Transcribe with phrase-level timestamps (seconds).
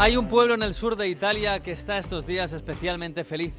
[0.00, 3.52] Hay un pueblo en el sur de Italia que está estos días especialmente feliz.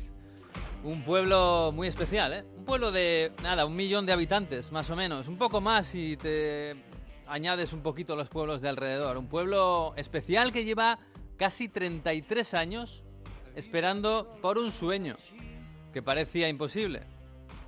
[0.84, 2.44] Un pueblo muy especial, ¿eh?
[2.58, 5.28] Un pueblo de, nada, un millón de habitantes, más o menos.
[5.28, 6.84] Un poco más si te
[7.28, 9.18] añades un poquito los pueblos de alrededor.
[9.18, 10.98] Un pueblo especial que lleva
[11.38, 13.04] casi 33 años
[13.56, 15.18] esperando por un sueño
[15.94, 17.04] que parecía imposible.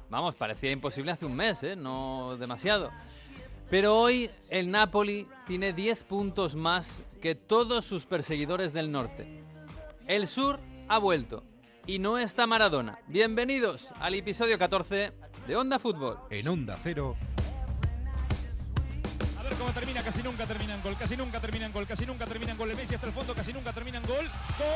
[0.10, 1.76] Vamos, parecía imposible hace un mes, ¿eh?
[1.76, 2.90] No demasiado.
[3.70, 9.42] Pero hoy el Napoli tiene 10 puntos más que todos sus perseguidores del norte.
[10.08, 10.60] El sur
[10.90, 11.44] ha vuelto
[11.88, 13.00] y no está Maradona.
[13.08, 15.12] Bienvenidos al episodio 14
[15.48, 16.20] de Onda Fútbol.
[16.30, 17.16] En Onda Cero.
[19.40, 22.06] A ver cómo termina, casi nunca termina en gol, casi nunca termina en gol, casi
[22.06, 22.70] nunca termina en gol.
[22.72, 24.26] El Messi hasta el fondo, casi nunca termina en gol.
[24.60, 24.76] ¡Gol!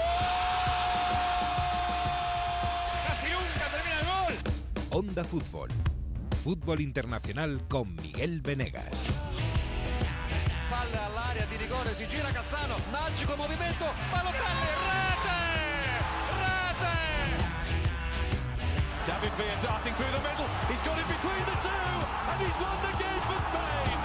[3.08, 4.34] ¡Casi nunca termina el gol!
[4.92, 5.70] Onda Fútbol.
[6.48, 9.08] Fútbol internacional con Miguel Venegas.
[10.70, 15.40] Palla all'area di rigore, si gira Cassano, magico movimento, Balotelli, rete!
[16.40, 16.96] Rete!
[19.04, 20.48] David Villa darting through the middle.
[20.70, 22.00] He's got it between the two,
[22.32, 23.97] and he's won the game for Spain.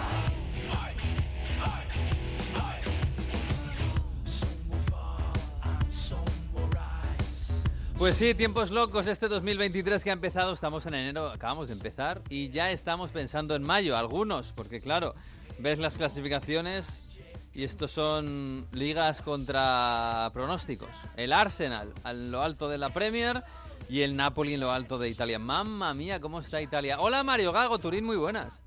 [8.02, 12.20] Pues sí, tiempos locos este 2023 que ha empezado, estamos en enero, acabamos de empezar
[12.28, 15.14] y ya estamos pensando en mayo, algunos, porque claro,
[15.60, 17.20] ves las clasificaciones
[17.54, 20.88] y estos son ligas contra pronósticos.
[21.16, 23.44] El Arsenal en lo alto de la Premier
[23.88, 25.38] y el Napoli en lo alto de Italia.
[25.38, 26.98] Mamma mía, ¿cómo está Italia?
[26.98, 28.60] Hola Mario Gago, Turín, muy buenas.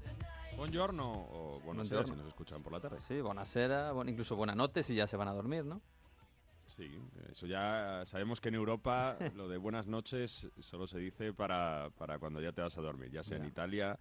[0.55, 2.99] Buongiorno o buenos días si nos escuchan por la tarde.
[3.05, 5.81] Sí, buonasera, bueno, incluso buenas noches y ya se van a dormir, ¿no?
[6.78, 6.92] Sí,
[7.31, 12.20] eso ya sabemos que en Europa lo de buenas noches solo se dice para, para
[12.20, 13.45] cuando ya te vas a dormir, ya sea en.
[13.45, 13.98] Italia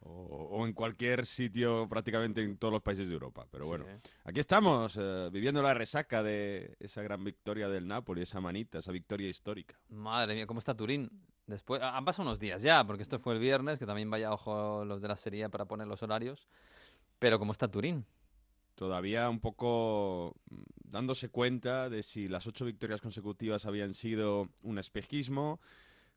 [0.00, 3.46] o, o en cualquier sitio prácticamente en todos los países de Europa.
[3.50, 4.10] Pero bueno, Sí.
[4.24, 8.92] aquí estamos eh, viviendo la resaca de esa gran victoria del Napoli, esa manita, esa
[8.92, 9.76] victoria histórica.
[9.88, 11.10] Madre mía, ¿cómo está Turín?
[11.46, 14.84] Después, han pasado unos días ya, porque esto fue el viernes, que también vaya ojo
[14.84, 16.46] los de la serie para poner los horarios.
[17.18, 18.04] Pero ¿cómo está Turín?
[18.78, 24.78] Todavía un poco mm, dándose cuenta de si las ocho victorias consecutivas habían sido un
[24.78, 25.60] espejismo,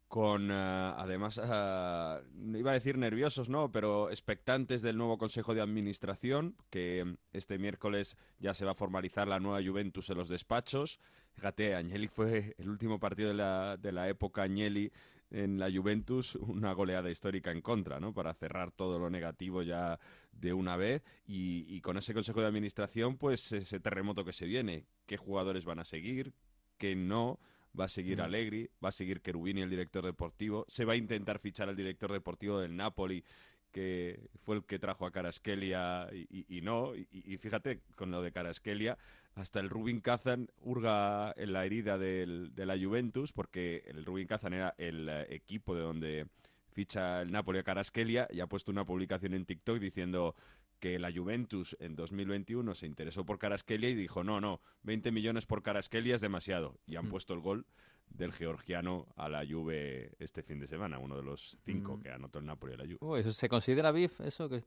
[0.07, 2.22] con eh, además, eh,
[2.55, 3.72] iba a decir nerviosos, ¿no?
[3.72, 8.75] Pero expectantes del nuevo Consejo de Administración, que mm, este miércoles ya se va a
[8.75, 10.99] formalizar la nueva Juventus en los despachos.
[11.33, 14.91] Fíjate, Agnelli fue el último partido de la, de la época Agnelli
[15.31, 18.13] en la Juventus, una goleada histórica en contra, ¿no?
[18.13, 19.97] Para cerrar todo lo negativo ya
[20.31, 24.46] de una vez y, y con ese consejo de administración, pues ese terremoto que se
[24.46, 26.34] viene, qué jugadores van a seguir,
[26.78, 27.40] qué no,
[27.80, 28.22] va a seguir Mm.
[28.22, 32.12] Allegri, va a seguir Cherubini, el director deportivo, se va a intentar fichar al director
[32.12, 33.24] deportivo del Napoli,
[33.72, 38.12] que fue el que trajo a Caraskelia y, y- y no, y, y fíjate, con
[38.12, 38.97] lo de Caraskelia,
[39.36, 44.28] hasta el Rubin Kazan hurga en la herida del- de la Juventus, porque el Rubin
[44.28, 46.28] Kazan era el eh, equipo de donde
[46.72, 50.36] ficha el Napoli a Caraskelia y ha puesto una publicación en TikTok diciendo
[50.80, 55.46] que la Juventus en 2021 se interesó por Caraskelia y dijo, no, no, 20 millones
[55.46, 56.80] por Caraskelia es demasiado.
[56.88, 57.09] Y han Mm.
[57.09, 57.66] puesto el gol
[58.09, 62.02] del georgiano a la Juve este fin de semana, uno de los cinco Mm.
[62.02, 62.98] que anotó el Napoli a la Juve.
[63.02, 64.50] Uy, ¿eso ¿Se considera beef eso?
[64.50, 64.66] Que es-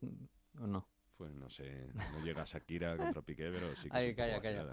[0.60, 0.86] ¿O no?
[1.16, 4.66] Pues no sé, no llega a Shakira contra Piqué, pero sí que Ay, calla, calla.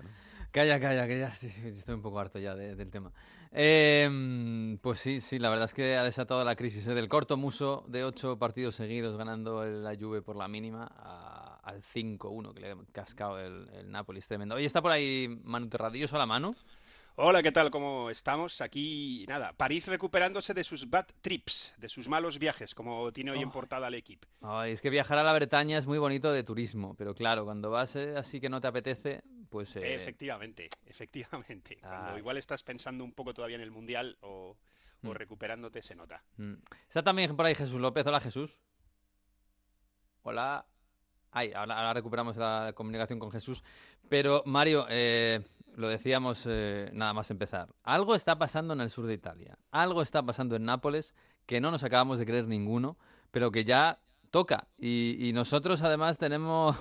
[0.49, 3.11] Calla, calla, que ya estoy, estoy un poco harto ya de- del tema.
[3.51, 6.93] Eh, pues sí, sí, la verdad es que ha desatado la crisis ¿eh?
[6.95, 11.83] del corto muso de ocho partidos seguidos ganando la Juve por la mínima a- al
[11.83, 14.55] 5-1 que le ha cascado el, el Napoli, es tremendo.
[14.55, 16.55] Oye, está por ahí Manu Terradillos a la mano.
[17.15, 17.69] Hola, ¿qué tal?
[17.71, 18.61] ¿Cómo estamos?
[18.61, 23.41] Aquí, nada, París recuperándose de sus bad trips, de sus malos viajes, como tiene hoy
[23.41, 23.51] en Oh.
[23.51, 24.27] portada el equipo.
[24.41, 27.69] Ay, es que viajar a la Bretaña es muy bonito de turismo, pero claro, cuando
[27.69, 29.75] vas eh, así que no te apetece, pues...
[29.75, 31.77] eh, Efectivamente, efectivamente.
[31.81, 32.17] Cuando Ah.
[32.17, 34.57] igual estás pensando un poco todavía en el Mundial o,
[35.03, 35.11] o Mm.
[35.11, 36.23] recuperándote, se nota.
[36.37, 36.53] Mm.
[36.87, 38.05] Está también por ahí Jesús López.
[38.07, 38.63] Hola, Jesús.
[40.23, 40.65] Hola.
[41.33, 43.63] Ay, ahora, ahora recuperamos la comunicación con Jesús.
[44.09, 45.39] Pero, Mario, eh,
[45.75, 47.69] lo decíamos eh, nada más empezar.
[47.83, 49.57] Algo está pasando en el sur de Italia.
[49.71, 51.13] Algo está pasando en Nápoles
[51.45, 52.97] que no nos acabamos de creer ninguno,
[53.31, 54.67] pero que ya toca.
[54.77, 56.75] Y, y nosotros, además, tenemos,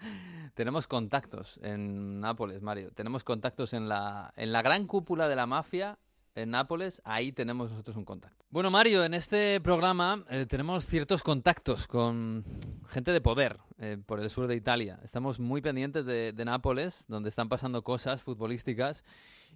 [0.54, 2.90] tenemos contactos en Nápoles, Mario.
[2.92, 5.98] Tenemos contactos en la, en la gran cúpula de la mafia
[6.36, 8.44] en Nápoles, ahí tenemos nosotros un contacto.
[8.50, 12.44] Bueno, Mario, en este programa eh, tenemos ciertos contactos con
[12.88, 15.00] gente de poder eh, por el sur de Italia.
[15.02, 19.04] Estamos muy pendientes de, Nápoles, donde están pasando cosas futbolísticas.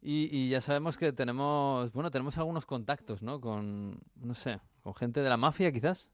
[0.02, 3.40] Y, y ya sabemos que tenemos, bueno, tenemos algunos contactos, ¿no?
[3.40, 6.10] Con, no sé, con gente de la mafia, quizás.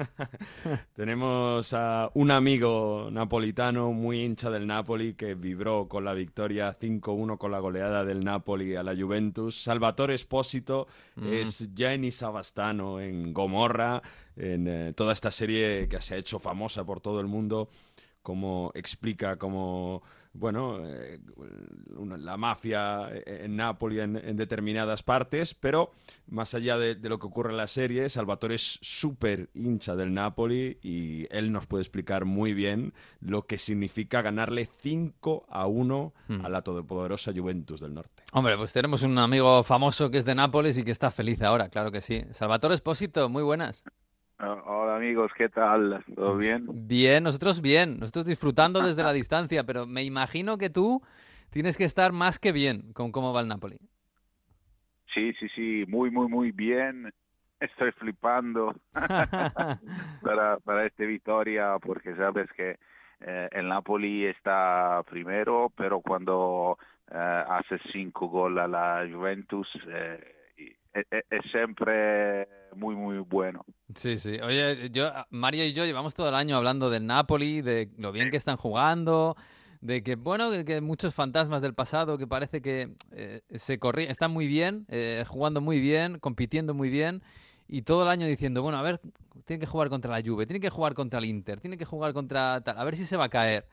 [0.94, 7.38] Tenemos a un amigo napolitano muy hincha del Napoli que vibró con la victoria 5-1
[7.38, 9.62] con la goleada del Napoli a la Juventus.
[9.62, 10.86] Salvatore Espósito
[11.16, 11.32] Mm.
[11.32, 14.02] es Jenny Savastano en Gomorra,
[14.36, 17.68] en eh, toda esta serie que se ha hecho famosa por todo el mundo,
[18.22, 20.02] como explica cómo
[20.32, 21.18] bueno, eh,
[22.18, 25.90] la mafia en Napoli en, en determinadas partes, pero
[26.28, 30.14] más allá de, de lo que ocurre en la serie, Salvatore es súper hincha del
[30.14, 36.12] Napoli y él nos puede explicar muy bien lo que significa ganarle 5 a 1
[36.28, 36.44] Hmm.
[36.44, 38.22] a la todopoderosa Juventus del Norte.
[38.32, 41.68] Hombre, pues tenemos un amigo famoso que es de Nápoles y que está feliz ahora,
[41.68, 42.22] claro que sí.
[42.32, 43.82] Salvatore Espósito, muy buenas.
[44.42, 46.02] Ah, Hola amigos, ¿qué tal?
[46.14, 46.64] ¿Todo bien?
[46.66, 51.02] Bien, nosotros bien, nosotros disfrutando desde la distancia, pero me imagino que tú
[51.50, 53.76] tienes que estar más que bien con cómo va el Napoli.
[55.12, 57.12] Sí, sí, sí, muy, muy, muy bien.
[57.60, 58.74] Estoy flipando
[60.22, 62.78] para, para esta victoria porque sabes que
[63.20, 66.78] eh, el Napoli está primero, pero cuando
[67.10, 70.39] eh, hace cinco goles a la Juventus eh,
[70.94, 73.64] es, es- es siempre muy, muy bueno.
[73.94, 74.38] Sí, sí.
[74.40, 78.30] Oye, yo, Mario y yo llevamos todo el año hablando del Napoli, de lo bien
[78.30, 79.36] que están jugando,
[79.80, 84.04] de que, bueno, que, que muchos fantasmas del pasado que parece que eh, se corri
[84.04, 87.22] están muy bien, eh, jugando muy bien, compitiendo muy bien,
[87.66, 89.00] y todo el año diciendo, bueno, a ver,
[89.44, 92.12] tiene que jugar contra la Juve, tiene que jugar contra el Inter, tiene que jugar
[92.12, 93.66] contra tal, a ver si se va a caer.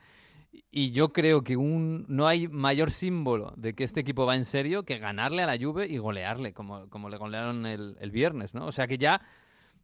[0.70, 4.44] Y yo creo que un, no hay mayor símbolo de que este equipo va en
[4.44, 8.54] serio que ganarle a la Juve y golearle, como, como le golearon el, el viernes,
[8.54, 8.66] ¿no?
[8.66, 9.20] O sea que ya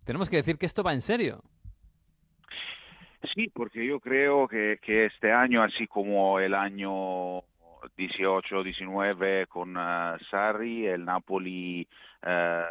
[0.05, 1.43] tenemos que decir que esto va en serio.
[3.35, 7.41] Sí, porque yo creo que, que este año, así como el año
[7.97, 11.89] 18, 19 con eh, Sarri, el Napoli
[12.23, 12.65] eh,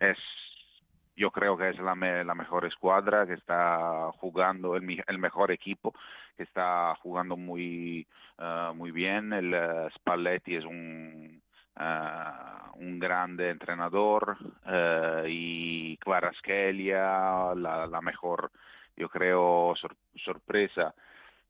[0.00, 0.18] es,
[1.18, 5.50] yo creo que es la, me- la mejor escuadra que está jugando, el, el mejor
[5.52, 5.92] equipo
[6.36, 8.06] que está jugando muy,
[8.38, 9.32] eh, muy bien.
[9.32, 11.42] El eh, Spalletti es un,
[11.78, 12.12] eh,
[12.76, 14.36] un grande entrenador
[15.28, 18.50] y Kvaratskhelia, la, la mejor,
[18.96, 20.94] yo creo, sor- sorpresa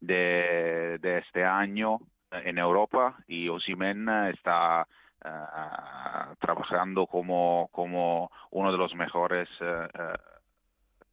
[0.01, 1.99] de, de este año
[2.31, 4.87] en Europa y Osimhen está
[5.25, 10.19] eh, trabajando como, como uno de los mejores eh, eh,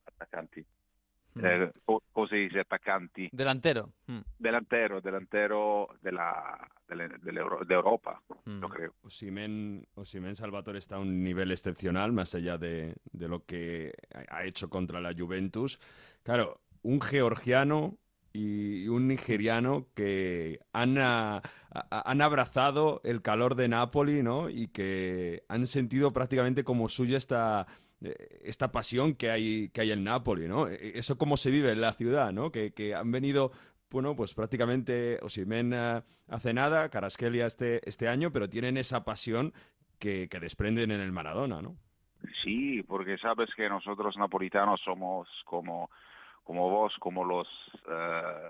[0.08, 0.66] atacanti.
[1.44, 1.70] Eh,
[2.14, 2.62] ¿Cómo se dice?
[2.62, 3.28] Atacanti.
[3.34, 3.92] Delantero.
[4.08, 8.62] Mm, Delantero, delantero de, la, de, la- de la Euro- de Europa, mm.
[8.62, 8.94] yo creo.
[9.02, 14.38] Osimen, Osimen Salvatore está a un nivel excepcional, más allá de, de lo que ha
[14.38, 15.78] ha hecho contra la Juventus.
[16.24, 17.98] Claro, un georgiano
[18.36, 21.38] y un nigeriano que han, a-
[21.72, 24.50] a- han abrazado el calor de Napoli, ¿no?
[24.50, 27.66] Y que han sentido prácticamente como suya esta,
[28.02, 30.68] eh, esta pasión que hay, que hay en Napoli, ¿no?
[30.68, 32.52] E- Eso cómo se vive en la ciudad, ¿no?
[32.52, 33.52] Que, que han venido,
[33.90, 39.54] bueno, pues prácticamente Osimen hace nada, Caraskelia este, este año, pero tienen esa pasión
[40.00, 41.78] que, que desprenden en el Maradona, ¿no?
[42.44, 45.90] Sí, porque sabes que nosotros napolitanos somos como,
[46.46, 47.48] como vos, como los,
[47.90, 48.50] eh,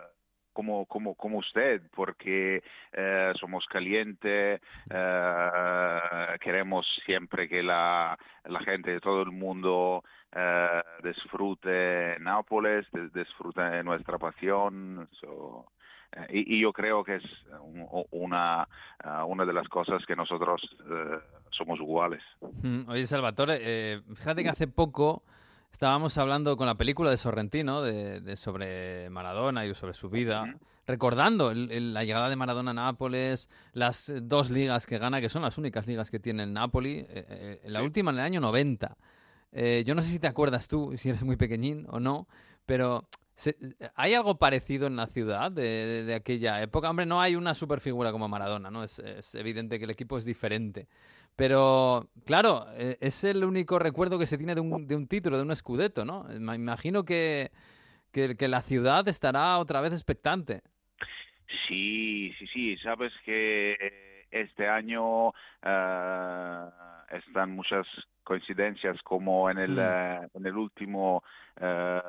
[0.53, 2.61] como, como, como usted, porque
[2.93, 10.03] eh, somos calientes, eh, queremos siempre que la, la gente de todo el mundo
[10.33, 15.09] eh, disfrute Nápoles, disfrute nuestra pasión.
[15.19, 15.65] so,
[16.11, 17.23] eh, y, yo creo que es
[17.61, 18.67] un- una,
[19.27, 20.61] una de las cosas que nosotros
[21.51, 22.21] somos iguales.
[22.61, 25.23] Mm, Oye, Salvatore, fíjate que hace poco
[25.75, 30.55] estábamos hablando con la película de Sorrentino de, de sobre Maradona y sobre su vida,
[30.87, 35.27] recordando el- el- la llegada de Maradona a Nápoles, las dos ligas que gana, que
[35.27, 37.85] son las únicas ligas que tiene el Napoli, eh, eh, la Sí.
[37.85, 38.95] última en el año 90.
[39.51, 42.25] Eh, yo no sé si te acuerdas tú, si eres muy pequeñín o no,
[42.65, 43.09] pero
[43.95, 46.89] ¿hay algo parecido en la ciudad de, de- de aquella época?
[46.89, 48.83] Hombre, no hay una superfigura como Maradona, ¿no?
[48.83, 50.87] Es, es evidente que el equipo es diferente.
[51.35, 55.35] Pero, claro, eh, es el único recuerdo que se tiene de un, de un título,
[55.37, 56.23] de un escudeto, ¿no?
[56.39, 57.51] Me imagino que,
[58.13, 60.61] que, que la ciudad estará otra vez expectante.
[61.67, 63.75] Sí, sí, sí, sabes que
[64.31, 65.29] este año
[65.61, 66.69] eh,
[67.11, 67.85] están muchas
[68.23, 71.23] coincidencias como en el, eh, en el último
[71.59, 72.01] eh,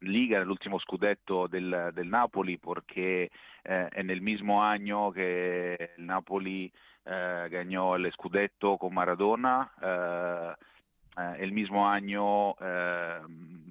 [0.00, 3.30] liga, en el último scudetto del, del Napoli, porque
[3.64, 6.72] eh, en el mismo año que el Napoli
[7.04, 10.52] eh, ganó el scudetto con Maradona, eh,
[11.18, 13.18] eh, el mismo año eh,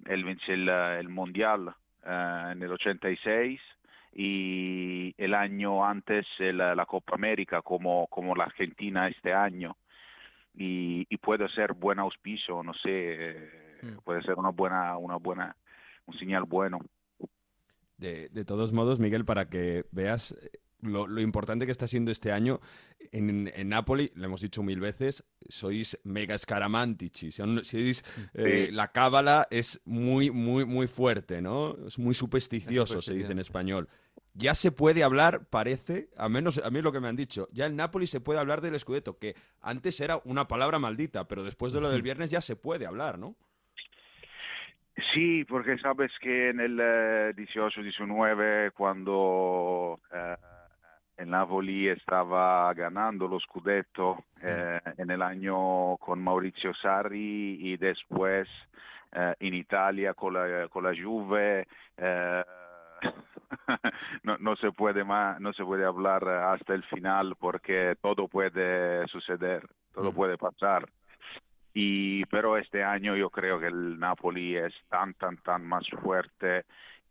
[0.06, 1.74] él venció el, el Mundial
[2.06, 3.60] eh, en el 86
[4.14, 9.76] y el año antes el- la Copa América como, como la Argentina este año.
[10.56, 13.50] y, y puede ser buen auspicio, no sé,
[14.04, 15.56] puede ser una buena, una buena,
[16.10, 16.80] un señal bueno.
[17.98, 20.52] De, de todos modos, Miguel, para que veas eh,
[20.82, 22.62] lo, lo importante que está siendo este año,
[23.12, 27.32] en, en Napoli, lo hemos dicho mil veces, sois mega escaramantici.
[27.32, 28.72] Son- sois, eh, Sí.
[28.74, 31.76] la cábala es muy, muy, muy fuerte, ¿no?
[31.86, 33.90] Es muy supersticioso, se dice en español.
[34.34, 37.50] Ya se puede hablar, parece, a menos a mí es lo que me han dicho,
[37.52, 41.44] ya en Napoli se puede hablar del Scudetto, que antes era una palabra maldita, pero
[41.44, 43.36] después de lo del viernes ya se puede hablar, ¿no?
[45.14, 50.36] Sí, porque sabes que en el eh, 18-19, cuando eh,
[51.18, 58.48] el Napoli estaba ganando lo Scudetto eh, en el año con Maurizio Sarri y después
[59.12, 62.44] eh, en Italia con la, con la Juve, eh,
[64.24, 69.08] no, no se puede más, no se puede hablar hasta el final porque todo puede
[69.08, 70.16] suceder, todo Mm.
[70.16, 70.86] puede pasar.
[71.82, 76.66] Y, pero este año yo creo que el Napoli es tan, tan, tan más fuerte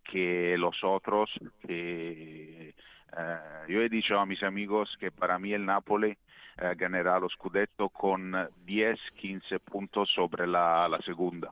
[0.05, 1.31] que los otros.
[1.67, 2.75] Que,
[3.17, 7.33] eh, yo he dicho a mis amigos que para mí el Napoli eh, ganará los
[7.33, 8.35] Scudetto con
[8.67, 11.51] 10, 15 puntos sobre la, la segunda.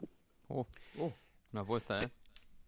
[0.48, 0.66] Uh,
[0.98, 1.12] uh,
[1.52, 2.10] una apuesta, ¿eh?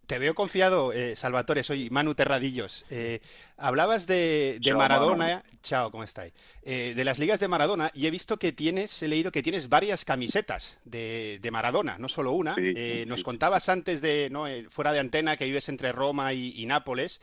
[0.09, 2.87] Te veo confiado, eh, Salvatore, soy Manu Terradillos.
[2.89, 3.21] Eh,
[3.59, 6.33] hablabas de, de Chao, Maradona, chao, ¿cómo estáis?
[6.63, 9.69] Eh, de las ligas de Maradona y he visto que tienes, he leído que tienes
[9.69, 12.55] varias camisetas de, de Maradona, no solo una.
[12.55, 13.25] Sí, Eh, sí, nos sí.
[13.25, 14.47] contabas antes de, ¿no?
[14.49, 17.21] Eh, fuera de antena, que vives entre Roma y, y Nápoles.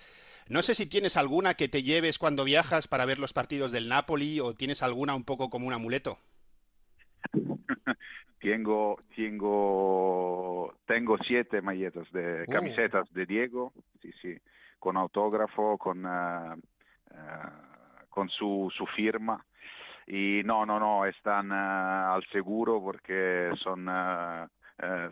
[0.48, 3.90] No sé si tienes alguna que te lleves cuando viajas para ver los partidos del
[3.90, 6.20] Napoli o tienes alguna un poco como un amuleto.
[8.46, 12.52] Tengo, tengo, tengo siete malletas de Uh.
[12.52, 14.38] camisetas de Diego, sí, sí,
[14.80, 16.56] con autógrafo, con, ah,
[18.10, 19.44] con su, su firma.
[20.08, 23.88] Y no, no, no, están ah, al seguro porque son,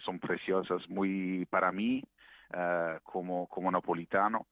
[0.05, 2.03] son preciosas muy para mí
[3.03, 4.45] como, como napolitano.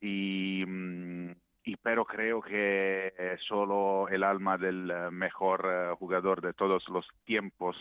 [0.00, 1.30] Y, mm,
[1.68, 6.88] y pero creo que eh, solo el alma del eh, mejor eh, jugador de todos
[6.88, 7.76] los tiempos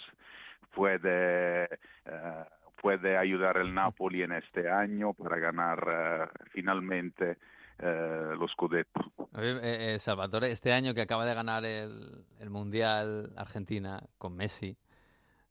[0.75, 2.44] puede eh,
[2.82, 7.38] puede ayudar el Napoli en este año para ganar eh, finalmente
[7.79, 9.00] eh, los Scudetto.
[9.38, 14.75] Eh, eh, Salvatore, este año que acaba de ganar el, el Mundial Argentina con Messi,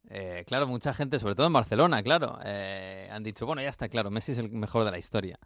[0.09, 4.11] eh, claro, mucha gente, sobre todo en Barcelona, claro, han dicho, bueno, ya está claro,
[4.11, 5.39] Messi es el mejor de la historia.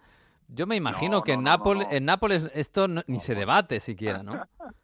[0.54, 1.94] Yo me imagino No, que no, en, Nápoles, no.
[1.94, 4.34] en Nápoles esto no- ni se debate siquiera, ¿no?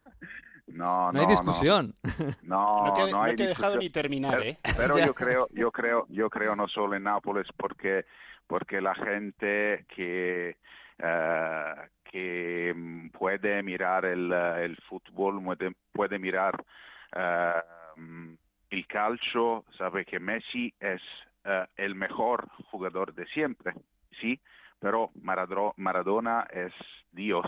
[0.66, 1.94] No, No hay discusión.
[2.42, 3.78] No, No te, no no hay te he dejado discusión.
[3.80, 4.58] ni terminar, ¿eh?
[4.76, 8.04] Pero yo creo, yo creo, yo creo no solo en Nápoles porque
[8.46, 10.56] porque la gente que
[10.98, 16.62] eh, que puede mirar el, el fútbol puede, puede mirar
[17.14, 17.52] eh,
[18.70, 21.00] el calcio sabe que Messi es
[21.44, 23.72] eh, el mejor jugador de siempre,
[24.20, 24.38] sí,
[24.80, 26.72] pero Maradro- Maradona es
[27.12, 27.46] Dios.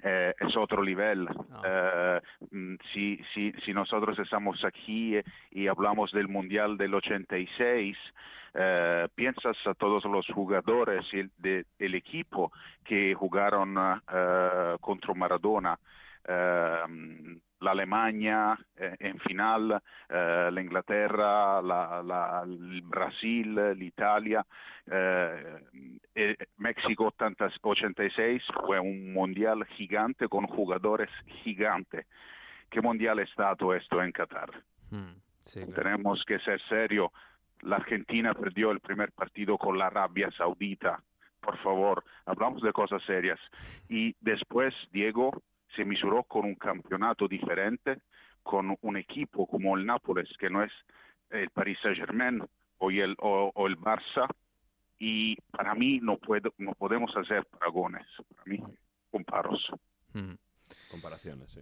[0.00, 1.26] Eh, es otro nivel.
[1.50, 1.62] Ah.
[1.64, 2.20] Eh,
[2.52, 7.96] mm, si, si, si nosotros estamos aquí eh, y hablamos del Mundial del 86,
[8.54, 12.52] eh, piensas a todos los jugadores el- de- del equipo
[12.84, 15.76] que jugaron eh, contra Maradona.
[17.60, 24.44] La Alemania eh, en final, eh, la Inglaterra, la, la- el Brasil, l'Italia,
[24.90, 25.58] eh,
[26.14, 31.10] eh, México 80 86 fue un mundial gigante con jugadores
[31.42, 32.06] gigantes.
[32.70, 34.50] ¿Qué mundial es stato esto en Qatar?
[34.90, 35.82] Mm, sí, claro.
[35.82, 37.10] Tenemos que ser serios.
[37.62, 41.02] La Argentina perdió el primer partido con la Arabia Saudita.
[41.40, 43.40] Por favor, hablamos de cosas serias.
[43.88, 45.42] Y después Diego
[45.76, 47.98] se misuró con un campeonato diferente,
[48.42, 50.72] con un equipo como el Nápoles, que no es
[51.30, 52.42] el Paris Saint-Germain
[52.78, 54.28] o el, o, o el Barça.
[54.98, 58.06] Y para mí no, puedo, no podemos hacer paragones.
[58.34, 58.62] Para mí,
[59.10, 59.70] comparos.
[60.12, 60.32] Mm.
[60.90, 61.60] Comparaciones, sí.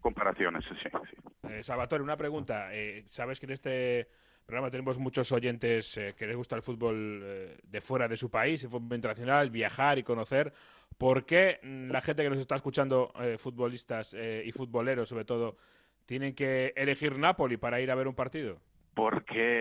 [0.00, 1.48] Comparaciones, sí, sí.
[1.48, 2.74] Eh, Salvatore, una pregunta.
[2.74, 4.08] Eh, Sabes que en este
[4.44, 8.30] programa tenemos muchos oyentes eh, que les gusta el fútbol eh, de fuera de su
[8.30, 10.52] país, el fútbol internacional, viajar y conocer.
[10.98, 15.56] ¿Por qué la gente que nos está escuchando, eh, futbolistas eh, y futboleros sobre todo,
[16.06, 18.58] tienen que elegir Napoli para ir a ver un partido?
[18.94, 19.52] Porque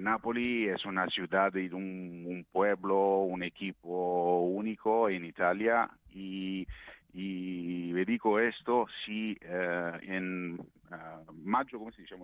[0.00, 6.66] Napoli es una ciudad y un, un pueblo, un equipo único en Italia y,
[7.12, 10.58] y le digo esto, si eh, en
[10.90, 12.16] ah, mayo, ¿cómo se dice?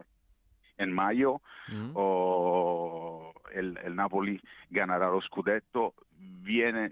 [0.78, 1.90] En mayo Mm.
[1.94, 4.40] o el, el Napoli
[4.70, 6.90] ganará lo Scudetto, viene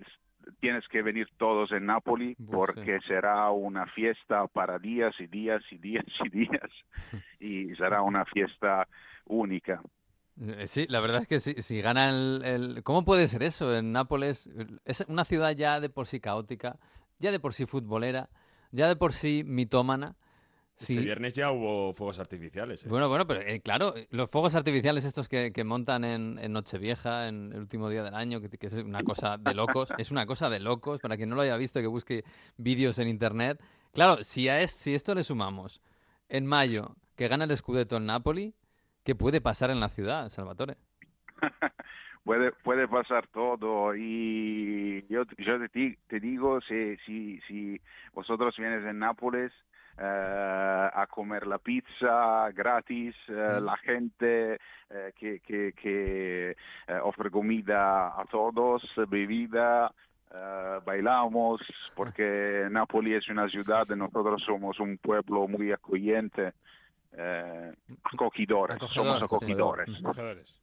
[0.60, 5.78] tienes que venir todos en Nápoli porque será una fiesta para días y días y
[5.78, 6.70] días y días
[7.40, 8.86] y será una fiesta
[9.26, 9.80] única.
[10.40, 13.74] Eh, Sí, la verdad es que si, si gana el, el- ¿Cómo puede ser eso?
[13.74, 14.50] En Nápoles
[14.84, 16.78] es una ciudad ya de por sí caótica,
[17.18, 18.28] ya de por sí futbolera,
[18.70, 20.14] ya de por sí mitómana.
[20.80, 20.98] Este Sí.
[21.00, 22.84] viernes ya hubo fuegos artificiales.
[22.84, 22.88] ¿eh?
[22.88, 27.26] Bueno, bueno, pero eh, claro, los fuegos artificiales estos que, que montan en, en Nochevieja,
[27.26, 30.24] en el último día del año, que, que es una cosa de locos, es una
[30.24, 32.22] cosa de locos, para quien no lo haya visto, que busque
[32.58, 33.60] vídeos en internet.
[33.92, 35.80] Claro, si a es- si esto le sumamos
[36.28, 38.54] en mayo que gana el Scudetto el Napoli,
[39.04, 40.76] ¿qué puede pasar en la ciudad, Salvatore?
[42.24, 47.80] puede puede pasar todo y yo, yo te, te digo si, si, si
[48.12, 49.50] vosotros vienes en Nápoles
[50.00, 53.64] a comer la pizza gratis eh, Mm.
[53.64, 54.58] la gente
[54.90, 56.50] eh, que, que, que
[56.86, 59.92] eh, ofre comida a todos bebida
[60.32, 61.60] eh, bailamos
[61.94, 65.72] porque Nápoles es una ciudad y nosotros somos un pueblo muy
[67.12, 67.72] eh,
[68.04, 69.22] acogidores, somos
[70.04, 70.60] Acogedores.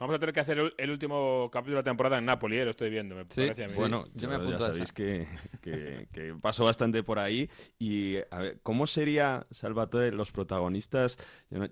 [0.00, 2.64] Vamos a tener que hacer el, último capítulo de la temporada en Napoli, ¿eh?
[2.64, 3.72] lo estoy viendo, me Sí, parece a mí.
[3.72, 3.78] sí.
[3.80, 5.26] Bueno, yo me apunto ya a sabéis que,
[5.60, 7.50] que, que paso bastante por ahí.
[7.80, 11.18] Y, a ver, ¿cómo sería, Salvatore, los protagonistas?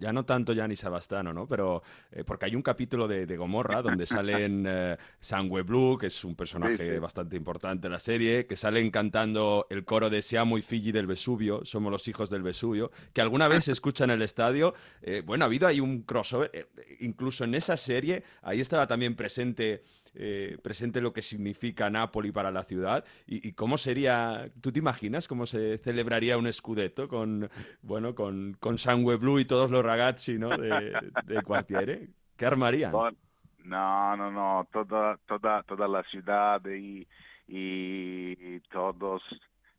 [0.00, 1.46] Ya no tanto Gianni Sabastano, ¿no?
[1.46, 6.08] Pero, eh, porque hay un capítulo de, de Gomorra donde salen eh, Sangue Blue, que
[6.08, 6.98] es un personaje Sí, sí.
[6.98, 11.06] bastante importante en la serie, que salen cantando el coro de Siamo i figli del
[11.06, 14.74] Vesubio, somos los hijos del Vesubio, que alguna vez se escucha en el estadio.
[15.00, 16.66] Eh, bueno, ha habido ahí un crossover, eh,
[16.98, 19.82] incluso en esa serie, ahí estaba también presente,
[20.14, 23.04] eh, presente lo que significa Napoli para la ciudad.
[23.26, 27.48] Y, cómo sería, ¿tú te imaginas cómo se celebraría un Scudetto con,
[27.82, 30.50] bueno, con, con Sangue Blu y todos los ragazzi, ¿no?
[30.50, 32.08] De, Quartiere?
[32.36, 32.92] ¿Qué armarían?
[32.92, 37.06] No, no, no, toda, toda, toda la ciudad y,
[37.48, 39.22] y todos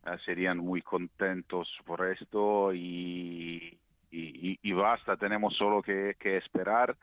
[0.06, 3.78] eh, serían muy contentos por esto y,
[4.12, 6.96] y, basta, tenemos solo que esperar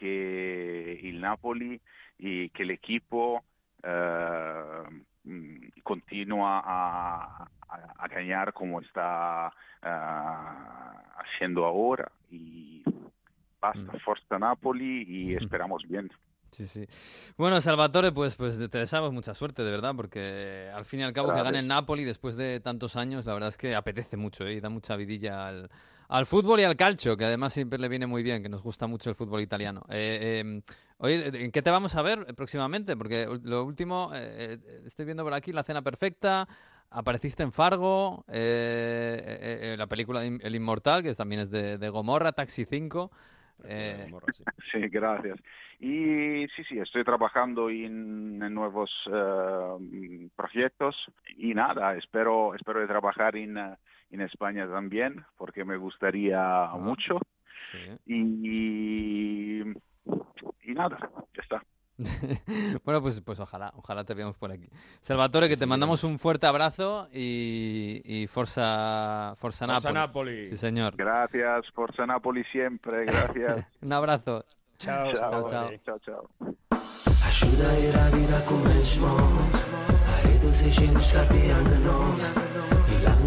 [0.00, 1.80] que el Napoli
[2.18, 3.44] y que el equipo
[3.82, 4.82] eh,
[5.24, 9.88] mm, continúa a, a, a ganar como está eh,
[11.18, 12.82] haciendo ahora y
[13.60, 16.10] basta, Forza Napoli y esperamos bien.
[16.50, 16.86] Sí, sí.
[17.36, 21.12] Bueno, Salvatore, pues, pues te deseamos mucha suerte, de verdad, porque al fin y al
[21.12, 24.44] cabo que gane el Napoli después de tantos años, la verdad es que apetece mucho
[24.46, 24.54] ¿eh?
[24.54, 25.70] y da mucha vidilla al,
[26.10, 28.88] al fútbol y al calcio, que además siempre le viene muy bien, que nos gusta
[28.88, 29.82] mucho el fútbol italiano.
[29.88, 30.62] Eh, eh,
[30.98, 32.96] oye, ¿en qué te vamos a ver próximamente?
[32.96, 36.48] Porque lo último, eh, eh, estoy viendo por aquí La Cena Perfecta,
[36.90, 41.88] apareciste en Fargo, eh, eh, eh, la película El Inmortal, que también es de, de
[41.88, 43.10] Gomorra, Taxi 5.
[43.64, 44.42] eh, Gomorra, sí.
[44.72, 45.38] Sí, gracias.
[45.78, 50.96] Y sí, sí, estoy trabajando en, en nuevos eh, proyectos
[51.36, 53.76] y nada, espero, espero de trabajar en, eh,
[54.10, 57.18] en España también porque me gustaría mucho
[57.72, 57.78] sí.
[58.06, 60.98] y, y nada,
[61.34, 61.62] ya está.
[62.84, 64.68] bueno, pues, pues ojalá, ojalá te veamos por aquí.
[65.00, 69.94] Salvatore, que te mandamos un fuerte abrazo y, y Forza, Forza, Forza Napoli.
[69.94, 70.44] Napoli.
[70.44, 70.96] Sí, señor.
[70.96, 73.66] Gracias, Forza Napoli siempre, gracias.
[73.82, 74.44] Un abrazo.
[74.78, 75.80] Ciao, Ciao, Salvatore.
[75.80, 75.98] ciao.
[75.98, 76.50] Ciao, ciao.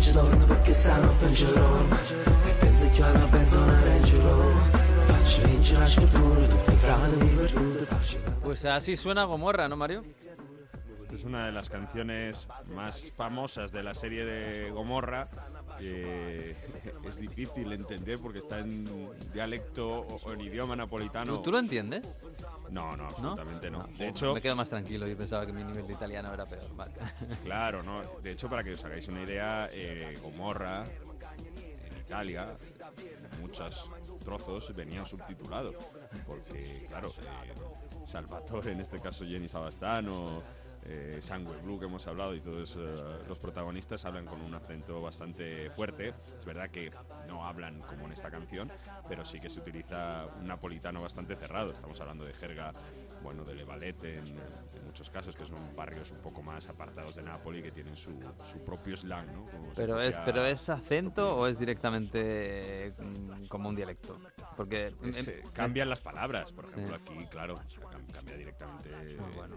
[0.03, 3.01] Perché E penso che
[5.47, 6.77] vincere la sfortuna Tutti i
[8.41, 10.03] Pues así suena Gomorra, ¿no, Mario?
[11.01, 15.25] Esta es una de las canciones más famosas de la serie de Gomorra.
[15.77, 16.55] Que
[17.05, 18.85] es difícil entender porque está en
[19.33, 21.37] dialecto o, en idioma napolitano.
[21.37, 22.21] ¿Tú, tú lo entiendes?
[22.69, 23.05] No, no, ¿No?
[23.05, 23.87] absolutamente no.
[23.97, 26.75] De hecho, Me quedo más tranquilo, yo pensaba que mi nivel de italiano era peor.
[26.75, 26.93] Vale.
[27.43, 28.01] claro, no.
[28.21, 32.55] De hecho, para que os hagáis una idea, eh, Gomorra en Italia,
[33.41, 33.89] muchos
[34.23, 35.73] trozos venía subtitulado,
[36.25, 37.53] porque claro, eh,
[38.05, 40.41] Salvatore, en este caso Jenny Sabastano,
[40.85, 42.95] eh, Sangue Blue que hemos hablado y todos eh,
[43.27, 46.13] los protagonistas hablan con un acento bastante fuerte.
[46.37, 46.91] Es verdad que
[47.27, 48.71] no hablan como en esta canción,
[49.07, 51.71] pero sí que se utiliza un napolitano bastante cerrado.
[51.71, 52.73] Estamos hablando de jerga,
[53.23, 57.23] bueno, de Levalete en, en muchos casos, que son barrios un poco más apartados de
[57.23, 58.11] Nápoli que tienen su,
[58.51, 59.41] su propio slang, ¿no?
[59.43, 64.17] Como Pero es, pero es acento o es directamente mm, como un dialecto?
[64.55, 68.89] Porque Es, em, eh, cambian las palabras, por ejemplo, aquí, claro, cam- cambia directamente.
[69.19, 69.55] Ah, bueno.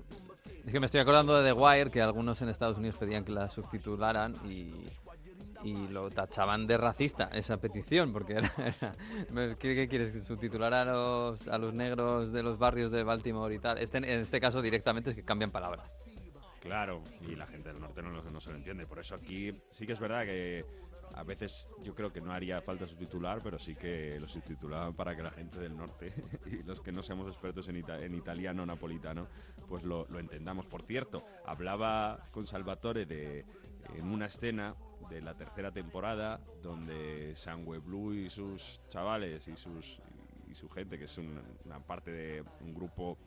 [0.65, 3.33] Es que me estoy acordando de The Wire, que algunos en Estados Unidos pedían que
[3.33, 4.73] la subtitularan y,
[5.67, 8.53] y lo tachaban de racista, esa petición, porque era...
[9.59, 10.25] ¿qué, quieres?
[10.25, 13.79] ¿Subtitular a los, a los negros de los barrios de Baltimore y tal?
[13.79, 15.99] Este, en este caso directamente es que cambian palabras.
[16.61, 18.87] Claro, y la gente del norte no, no se lo entiende.
[18.87, 20.65] Por eso aquí sí que es verdad que
[21.15, 25.17] a veces yo creo que no haría falta subtitular, pero sí que lo subtitulaban para
[25.17, 26.13] que la gente del norte
[26.47, 29.27] y los que no seamos expertos en, ita- en italiano napolitano,
[29.69, 30.67] pues lo, lo entendamos.
[30.67, 33.45] Por cierto, hablaba con Salvatore de
[33.97, 34.75] en una escena
[35.09, 39.99] de la tercera temporada donde Sangue Blue y sus chavales y sus
[40.49, 43.19] y su gente, que es un- una parte de un grupo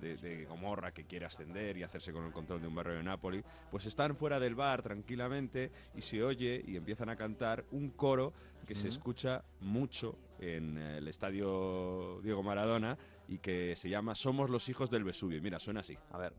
[0.00, 3.02] de, de Gomorra que quiere ascender y hacerse con el control de un barrio de
[3.04, 7.90] Nápoles, pues están fuera del bar tranquilamente y se oye y empiezan a cantar un
[7.90, 8.32] coro
[8.66, 14.68] que se escucha mucho en el estadio Diego Maradona y que se llama Somos los
[14.68, 15.40] hijos del Vesubio.
[15.40, 15.96] Mira, suena así.
[16.10, 16.34] A ver.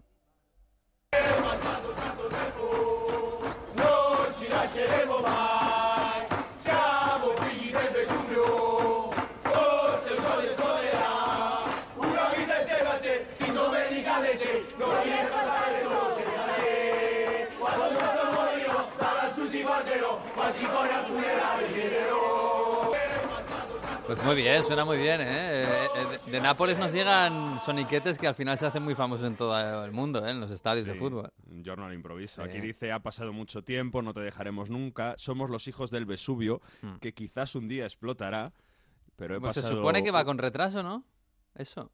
[4.57, 5.56] 打起精神来。
[24.27, 25.25] Muy bien, suena muy bien, ¿eh?
[25.29, 29.25] Eh, eh, De, de Nápoles nos llegan soniquetes que al final se hacen muy famosos
[29.25, 30.31] en todo el mundo, ¿eh?
[30.31, 31.31] En los estadios de Sí, fútbol.
[31.49, 32.43] Un giorno al improviso.
[32.43, 32.49] Sí.
[32.49, 35.15] Aquí dice, ha pasado mucho tiempo, no te dejaremos nunca.
[35.17, 36.97] Somos los hijos del Vesubio, Hmm.
[36.97, 38.53] que quizás un día explotará,
[39.15, 39.77] pero he Pues se pasado...
[39.77, 41.03] supone que va con retraso, ¿no?
[41.55, 41.91] Eso.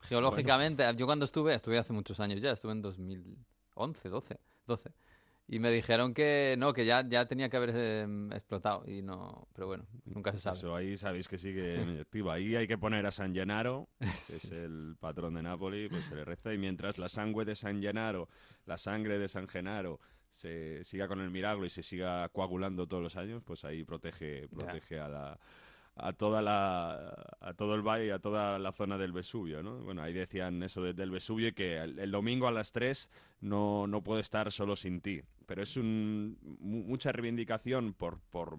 [0.00, 4.90] Geológicamente, yo cuando estuve, estuve hace muchos años ya, estuve en 2011, 12, 12.
[5.50, 8.84] Y me dijeron que no, que ya, ya tenía que haber eh, explotado.
[8.86, 10.58] Y no, pero bueno, nunca se sabe.
[10.58, 12.30] Eso ahí sabéis que sigue en activo.
[12.30, 16.14] Ahí hay que poner a San Gennaro, que es el patrón de Nápoles, pues se
[16.14, 16.52] le reza.
[16.52, 18.28] Y mientras la sangre de San Gennaro,
[18.66, 23.02] la sangre de San Genaro, se siga con el milagro y se siga coagulando todos
[23.02, 25.40] los años, pues ahí protege, protege a la
[26.00, 29.78] a toda la a todo el valle y a toda la zona del Vesubio, ¿no?
[29.78, 33.10] Bueno, ahí decían eso de- del Vesubio y que el, el domingo a las 3
[33.40, 35.22] no, no puede estar solo sin ti.
[35.48, 38.54] Pero es un, mu- mucha reivindicación por, por,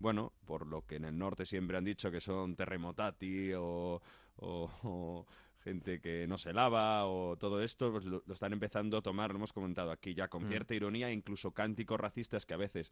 [0.00, 4.02] bueno, por lo que en el norte siempre han dicho que son terremotati o,
[4.38, 5.26] o- o
[5.62, 9.30] gente que no se lava o todo esto, pues lo, lo están empezando a tomar,
[9.30, 10.48] lo hemos comentado aquí ya con Mm.
[10.48, 12.90] cierta ironía, incluso cánticos racistas que a veces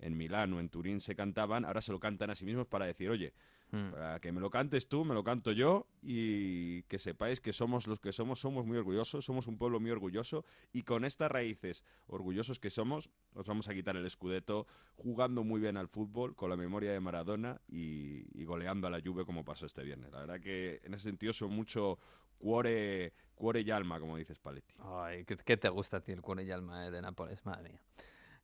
[0.00, 2.86] en Milán o en Turín se cantaban, ahora se lo cantan a sí mismos para
[2.86, 3.32] decir, oye,
[3.72, 3.92] Mm.
[3.92, 7.86] para que me lo cantes tú, me lo canto yo y que sepáis que somos
[7.86, 11.84] los que somos, somos muy orgullosos, somos un pueblo muy orgulloso y con estas raíces
[12.08, 16.50] orgullosos que somos, os vamos a quitar el escudeto jugando muy bien al fútbol con
[16.50, 20.10] la memoria de Maradona y, y goleando a la Juve como pasó este viernes.
[20.10, 22.00] La verdad que en ese sentido son mucho
[22.38, 24.74] cuore, cuore y alma, como dices Paletti.
[24.80, 27.46] Ay, ¿qué, qué te gusta a ti el cuore y alma eh, de Nápoles?
[27.46, 27.80] Madre mía.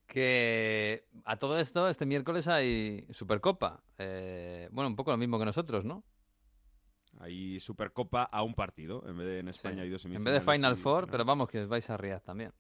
[0.07, 3.83] Que a todo esto, este miércoles hay Supercopa.
[3.99, 6.05] Eh, bueno, un poco lo mismo que nosotros, ¿no?
[7.19, 10.41] Hay Supercopa a un partido, en vez de en España hay dos En semifinales.
[10.41, 12.53] vez de Final y Four, pero vamos, que vais a Riyadh también.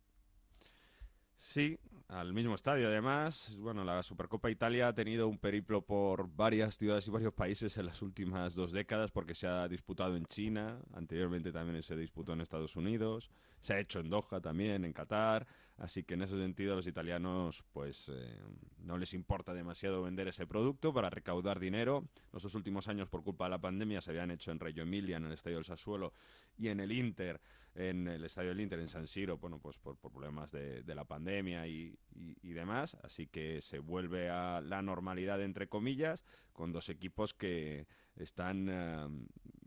[1.34, 1.78] Sí,
[2.08, 3.54] al mismo estadio además.
[3.58, 7.84] Bueno, la Supercopa Italia ha tenido un periplo por varias ciudades y varios países en
[7.86, 12.40] las últimas dos décadas porque se ha disputado en China, anteriormente también se disputó en
[12.40, 13.30] Estados Unidos,
[13.60, 15.46] se ha hecho en Doha también, en Qatar,
[15.78, 18.40] así que en ese sentido a los italianos pues eh,
[18.78, 22.08] no les importa demasiado vender ese producto para recaudar dinero.
[22.32, 25.24] Los últimos años por culpa de la pandemia se habían hecho en Reggio Emilia, en
[25.24, 26.12] el Estadio del Sassuolo
[26.56, 27.40] y en el Inter
[27.76, 31.66] en el estadio del Inter en San Siro, bueno, pues por, problemas de, la pandemia
[31.66, 31.94] y
[32.42, 37.86] demás, así que se vuelve a la normalidad entre comillas, con dos equipos que
[38.16, 39.08] están, eh,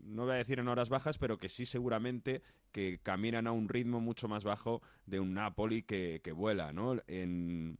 [0.02, 3.68] no voy a decir en horas bajas, pero que sí seguramente que caminan a un
[3.68, 7.00] ritmo mucho más bajo de un Napoli que, que vuela, ¿no?
[7.06, 7.76] En,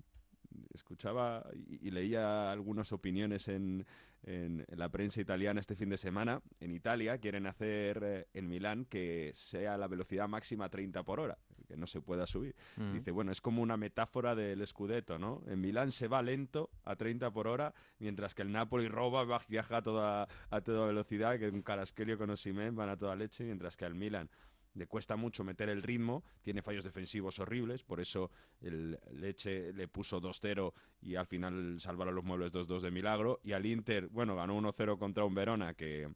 [0.75, 3.87] escuchaba y leía algunas opiniones en,
[4.23, 6.41] en- en la prensa italiana este fin de semana.
[6.61, 11.39] En Italia quieren hacer eh, en Milán que sea la velocidad máxima 30 por hora,
[11.67, 12.55] que no se pueda subir.
[12.77, 12.93] Mm.
[12.95, 15.43] Dice, bueno, es como una metáfora del Scudetto, ¿no?
[15.47, 19.43] En Milán se va lento a 30 por hora, mientras que el Napoli roba, va-
[19.49, 23.45] viaja a toda, a toda velocidad, que un Carasquelio con Osimhen van a toda leche,
[23.45, 24.29] mientras que al Milán
[24.75, 28.31] le cuesta mucho meter el ritmo, tiene fallos defensivos horribles, por eso
[28.61, 33.41] el Leche le puso 2-0 y al final salvaron los muebles 2-2 de milagro.
[33.43, 36.09] Y al Inter, bueno, ganó 1-0 contra un Verona que,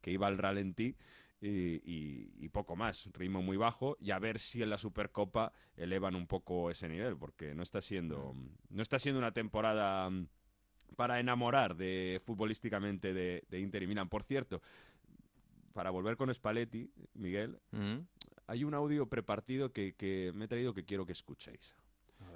[0.00, 0.96] que iba al ralentí.
[1.42, 6.26] Y, poco más, ritmo muy bajo y a ver si en la Supercopa elevan un
[6.26, 8.34] poco ese nivel porque no está siendo
[8.68, 10.26] no está siendo una temporada mm,
[10.96, 14.10] para enamorar de futbolísticamente de, de Inter y Milan.
[14.10, 14.60] Por cierto,
[15.80, 18.00] para volver con Spalletti, Miguel, Mm.
[18.48, 21.74] hay un audio prepartido que, que me he traído que quiero que escuchéis.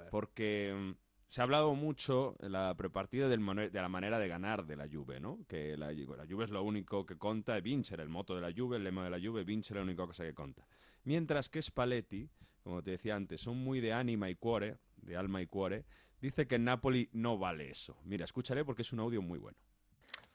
[0.09, 0.93] Porque mm,
[1.29, 4.87] se ha hablado mucho en la prepartida del de la manera de ganar de la
[4.91, 5.45] Juve, ¿no?
[5.47, 8.77] Que la, la Juve es lo único que conta, vincere, el moto de la Juve,
[8.77, 10.65] el lema de la Juve, vincere es la única cosa que conta.
[11.03, 12.27] Mientras que Spalletti
[12.63, 15.85] como te decía antes, son muy de anima y cuore, de alma y cuore,
[16.19, 17.95] dice que en Napoli no vale eso.
[18.05, 19.59] Mira, escucharé porque es un audio muy bueno.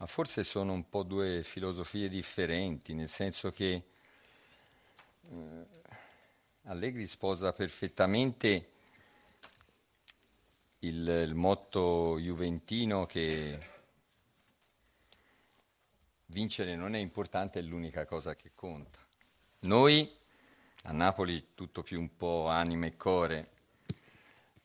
[0.00, 3.84] Ma forse sono un po' due filosofie differenti, nel senso che
[5.28, 5.66] eh,
[6.62, 8.70] Allegri sposa perfettamente
[10.78, 13.58] il, il motto juventino che
[16.26, 19.00] vincere non è importante, è l'unica cosa che conta.
[19.60, 20.10] Noi
[20.84, 23.50] a Napoli tutto più un po' anima e core.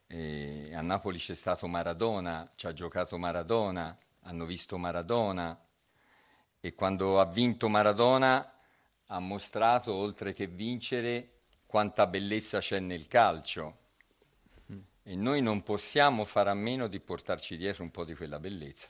[0.06, 5.58] E a Napoli c'è stato Maradona, ci ha giocato Maradona, hanno visto Maradona
[6.60, 8.52] e quando ha vinto Maradona
[9.06, 11.32] ha mostrato, oltre che vincere,
[11.64, 13.84] quanta bellezza c'è nel calcio.
[15.04, 18.88] E noi non possiamo fare a meno di portarci dietro un po' di quella bellezza.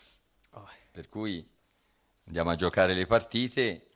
[0.90, 1.46] Per cui
[2.24, 3.88] andiamo a giocare le partite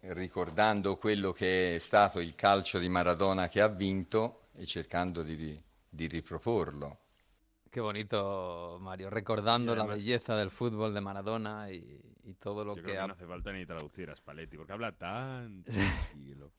[0.00, 5.58] ricordando quello che è stato il calcio di Maradona che ha vinto e cercando di,
[5.88, 7.05] di riproporlo.
[7.76, 12.64] Qué bonito, Mario, recordando Y la además- belleza del fútbol de Maradona y, y todo
[12.64, 15.62] lo Yo que creo que no hace falta ni traducir a Spalletti, porque habla tan
[16.16, 16.50] tranquilo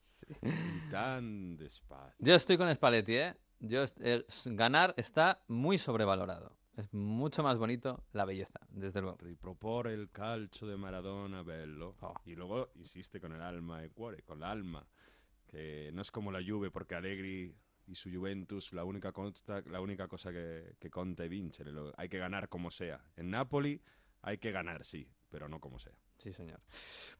[0.42, 2.14] y tan despacio.
[2.20, 3.34] Yo estoy con Spalletti, ¿eh?
[3.58, 6.56] Yo, eh, ganar está muy sobrevalorado.
[6.76, 9.18] Es mucho más bonito la belleza, desde luego.
[9.18, 11.96] Ripropone el calcio de Maradona, bello.
[12.00, 12.14] Oh.
[12.26, 14.86] Y luego insiste con el alma e cuore, con la alma.
[15.48, 17.52] Que no es como la Juve, porque Allegri
[17.88, 21.24] y su Juventus, la única, consta, la única cosa que, que conta.
[21.64, 23.00] Lo- hay que ganar como sea.
[23.16, 23.80] En Napoli
[24.22, 25.92] hay que ganar, sí, pero no como sea.
[26.18, 26.60] Sí, señor.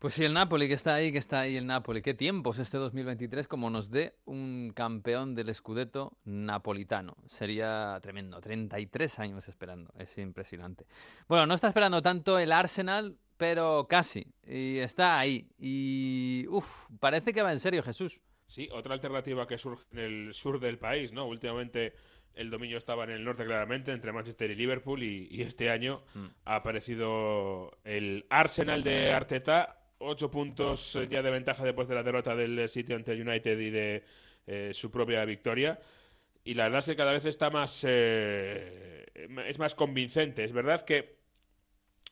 [0.00, 2.02] Pues sí, el Napoli, que está ahí, que está ahí el Napoli.
[2.02, 7.16] Qué tiempos este 2023 como nos dé un campeón del Scudetto napolitano.
[7.28, 8.40] Sería tremendo.
[8.40, 9.92] 33 años esperando.
[9.98, 10.84] Es impresionante.
[11.28, 14.26] Bueno, no está esperando tanto el Arsenal, pero casi.
[14.44, 15.48] Y está ahí.
[15.58, 18.20] Y, uff, parece que va en serio Jesús.
[18.48, 21.26] Sí, otra alternativa que surge en el sur del país, ¿no?
[21.26, 21.92] Últimamente
[22.34, 26.02] el dominio estaba en el norte claramente, entre Manchester y Liverpool, y, y este año
[26.14, 26.26] Mm.
[26.46, 32.02] ha aparecido el Arsenal de Arteta, ocho puntos eh, ya de ventaja después de la
[32.02, 34.04] derrota del City ante el United y de
[34.46, 35.78] eh, su propia victoria.
[36.44, 37.84] Y la verdad es que cada vez está más.
[37.86, 39.04] eh,
[39.46, 40.44] es más convincente.
[40.44, 41.18] Es verdad que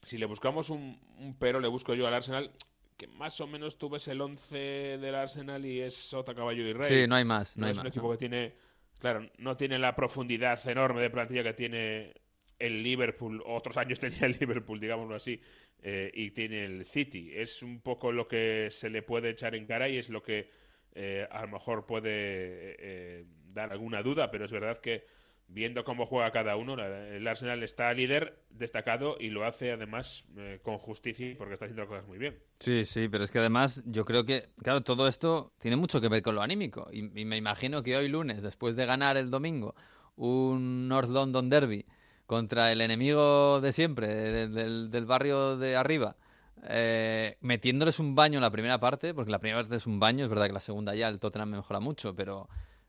[0.02, 2.50] si le buscamos un, un pero, le busco yo al Arsenal,
[2.96, 4.56] que más o menos tú ves el 11
[4.98, 7.02] del Arsenal y es Sota, Caballo y Rey.
[7.02, 7.56] Sí, no hay más.
[7.56, 8.12] No, No hay es un equipo ¿no?
[8.12, 8.54] que tiene,
[8.98, 12.14] claro, no tiene la profundidad enorme de plantilla que tiene
[12.58, 15.40] el Liverpool, otros años tenía el Liverpool, digámoslo así,
[15.82, 17.32] eh, y tiene el City.
[17.34, 20.50] Es un poco lo que se le puede echar en cara y es lo que
[20.94, 25.04] eh, a lo mejor puede eh, dar alguna duda, pero es verdad que
[25.48, 30.58] viendo cómo juega cada uno, el Arsenal está líder destacado y lo hace además eh,
[30.62, 32.36] con justicia porque está haciendo las cosas muy bien.
[32.58, 36.08] Sí, sí, pero es que además yo creo que, claro, todo esto tiene mucho que
[36.08, 36.88] ver con lo anímico.
[36.92, 39.74] Y, y me imagino que hoy lunes, después de ganar el domingo
[40.16, 41.84] un North London Derby
[42.26, 46.16] contra el enemigo de siempre, de- del, del barrio de arriba,
[46.68, 50.24] eh, metiéndoles un baño en la primera parte, porque la primera parte es un baño,
[50.24, 52.48] es verdad que la segunda ya el Tottenham mejora mucho, pero,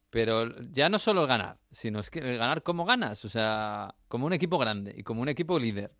[0.09, 3.93] pero ya no solo el ganar, sino es que el ganar como ganas, o sea,
[4.07, 5.91] como un equipo grande y como un equipo líder.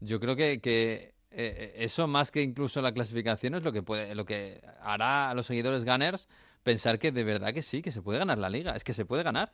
[0.00, 4.14] Yo creo que, que eh, eso más que incluso la clasificación es lo que puede,
[4.14, 6.28] lo que hará a los seguidores Gunners
[6.62, 9.04] pensar que de verdad que sí, que se puede ganar la liga, es que se
[9.04, 9.52] puede ganar.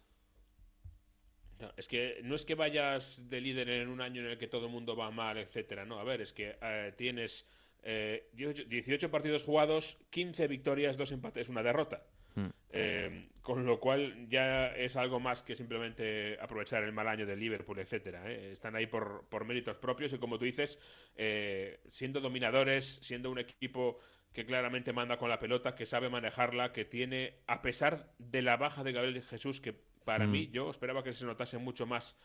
[1.58, 4.46] No, es que no es que vayas de líder en un año en el que
[4.46, 5.84] todo el mundo va mal, etcétera.
[5.84, 7.46] No, a ver, es que eh, tienes
[7.82, 12.06] eh, 18, 18 partidos jugados, 15 victorias, 2 empates, una derrota.
[12.34, 12.46] Mm.
[12.72, 17.40] Eh, con lo cual ya es algo más que simplemente aprovechar el mal año del
[17.40, 18.30] Liverpool, etcétera.
[18.30, 18.52] ¿eh?
[18.52, 20.78] Están ahí por, por méritos propios y como tú dices,
[21.16, 23.98] eh, siendo dominadores, siendo un equipo
[24.32, 28.56] que claramente manda con la pelota, que sabe manejarla, que tiene, a pesar de la
[28.56, 30.30] baja de Gabriel Jesús, que para Mm.
[30.30, 32.16] mí yo esperaba que se notase mucho más,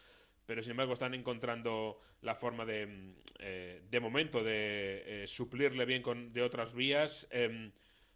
[0.46, 5.86] pero sin embargo están encontrando la forma de, mm, eh, de momento, de eh, suplirle
[5.86, 7.28] bien con, de otras vías.
[7.32, 7.72] em,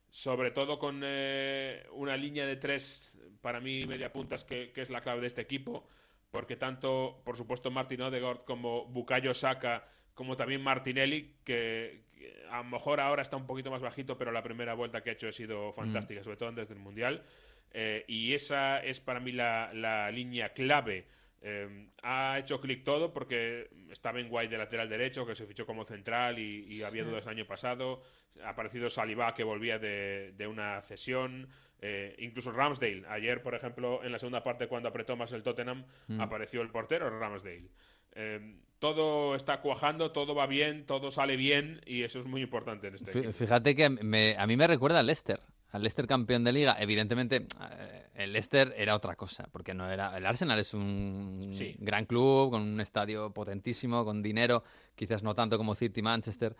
[0.09, 4.89] sobre todo con eh, una línea de tres, para mí, media puntas, que, que es
[4.89, 5.87] la clave de este equipo,
[6.31, 12.57] porque tanto, por supuesto, Martin Odegaard como Bukayo Saka, como también Martinelli, que, que a
[12.57, 15.27] lo mejor ahora está un poquito más bajito, pero la primera vuelta que ha hecho
[15.27, 17.23] ha sido fantástica, sobre todo antes del Mundial.
[17.71, 21.07] Eh, y esa es para mí la, la línea clave.
[21.41, 25.65] Eh, ha hecho clic todo porque estaba en White de lateral derecho, que se fichó
[25.65, 28.01] como central y, y había dudas el año pasado.
[28.43, 31.47] Ha aparecido Saliba, que volvía de, de una cesión.
[31.81, 33.03] Eh, incluso Ramsdale.
[33.07, 36.19] Ayer, por ejemplo, en la segunda parte, cuando apretó más el Tottenham, Mm.
[36.19, 37.69] apareció el portero Ramsdale.
[38.15, 42.87] Eh, todo está cuajando, todo va bien, todo sale bien y eso es muy importante
[42.87, 43.31] en este equipo.
[43.33, 45.39] Fíjate que me- a mí me recuerda al Leicester.
[45.71, 50.17] Al Leicester campeón de liga, evidentemente eh, el Leicester era otra cosa, porque no era
[50.17, 51.75] el Arsenal es un Sí.
[51.79, 54.63] gran club con un estadio potentísimo, con dinero,
[54.95, 56.55] quizás no tanto como City, Manchester,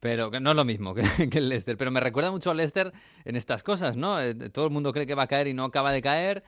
[0.00, 1.76] pero que no es lo mismo que, que el Leicester.
[1.76, 2.92] Pero me recuerda mucho al Leicester
[3.24, 4.20] en estas cosas, ¿no?
[4.20, 6.42] Eh, todo el mundo cree que va a caer y no acaba de caer.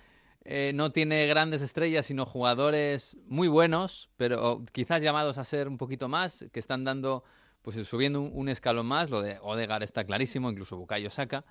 [0.46, 5.78] Eh, no tiene grandes estrellas, sino jugadores muy buenos, pero quizás llamados a ser un
[5.78, 7.24] poquito más, que están dando,
[7.62, 9.08] pues subiendo un, un escalón más.
[9.08, 11.44] Lo de Odegar está clarísimo, incluso Bukayo Saka.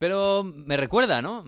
[0.00, 1.44] Pero me recuerda, ¿no?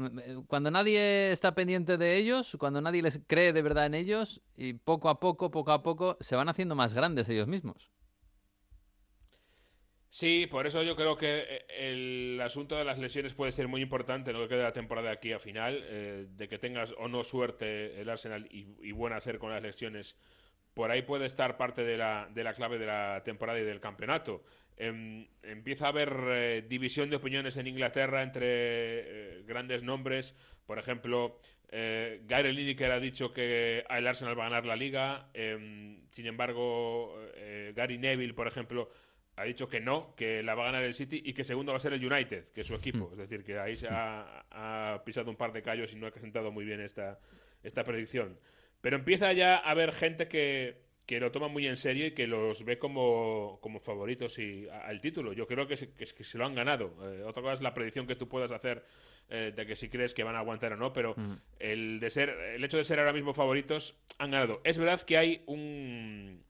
[0.46, 4.74] Cuando nadie está pendiente de ellos, cuando nadie les cree de verdad en ellos, y
[4.74, 7.90] poco a poco, poco a poco, se van haciendo más grandes ellos mismos.
[10.10, 13.80] Sí, por eso yo creo que eh, el asunto de las lesiones puede ser muy
[13.80, 16.92] importante en lo que queda la temporada de aquí a final, eh, de que tengas
[16.98, 20.18] o no suerte el Arsenal y buen hacer con las lesiones.
[20.74, 23.80] Por ahí puede estar parte de la, de la clave de la temporada y del
[23.80, 24.42] campeonato.
[24.76, 30.34] Em, empieza a haber eh, división de opiniones en Inglaterra entre eh, grandes nombres.
[30.66, 31.38] Por ejemplo,
[31.74, 35.30] eh, Gary Lineker ha dicho que el Arsenal va a ganar la liga.
[35.32, 38.90] Em, sin embargo, eh, Gary Neville, por ejemplo,
[39.36, 41.78] ha dicho que no, que la va a ganar el City y que segundo va
[41.78, 43.08] a ser el United, que es su equipo.
[43.12, 46.10] Es decir, que ahí se ha, ha pisado un par de callos y no ha
[46.10, 47.18] sentado muy bien esta,
[47.62, 48.38] esta predicción.
[48.82, 52.26] Pero empieza ya a haber gente que, que lo toma muy en serio y que
[52.26, 55.32] los ve como, como favoritos y, a- al título.
[55.32, 56.94] Yo creo que se, que, que se lo han ganado.
[57.02, 58.84] Eh, otra cosa es la predicción que tú puedas hacer
[59.30, 61.14] eh, de que si crees que van a aguantar o no, pero
[61.58, 64.60] el, de ser, el hecho de ser ahora mismo favoritos han ganado.
[64.64, 66.44] Es verdad que hay un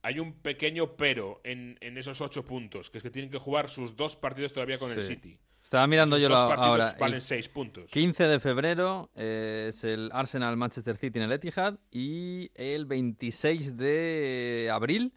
[0.00, 3.68] hay un pequeño pero en, en esos ocho puntos, que es que tienen que jugar
[3.68, 4.96] sus dos partidos todavía con el.
[5.02, 5.38] City.
[5.62, 6.96] Estaba mirando Sus yo la- ahora.
[6.98, 7.90] valen el seis puntos.
[7.90, 13.76] 15 de febrero eh, es el Arsenal Manchester City en el Etihad y el 26
[13.76, 15.12] de abril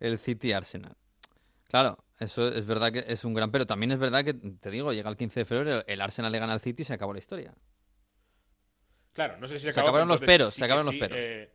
[0.00, 0.96] el City Arsenal.
[1.68, 3.64] Claro, eso es verdad que es un gran pero.
[3.66, 6.52] También es verdad que, te digo, llega el 15 de febrero, el Arsenal le gana
[6.52, 7.54] al City y se acabó la historia.
[9.12, 11.00] Claro, no sé si se, Se acabó, acabaron los peros, sí se acabaron los sí,
[11.00, 11.18] peros.
[11.20, 11.52] eh,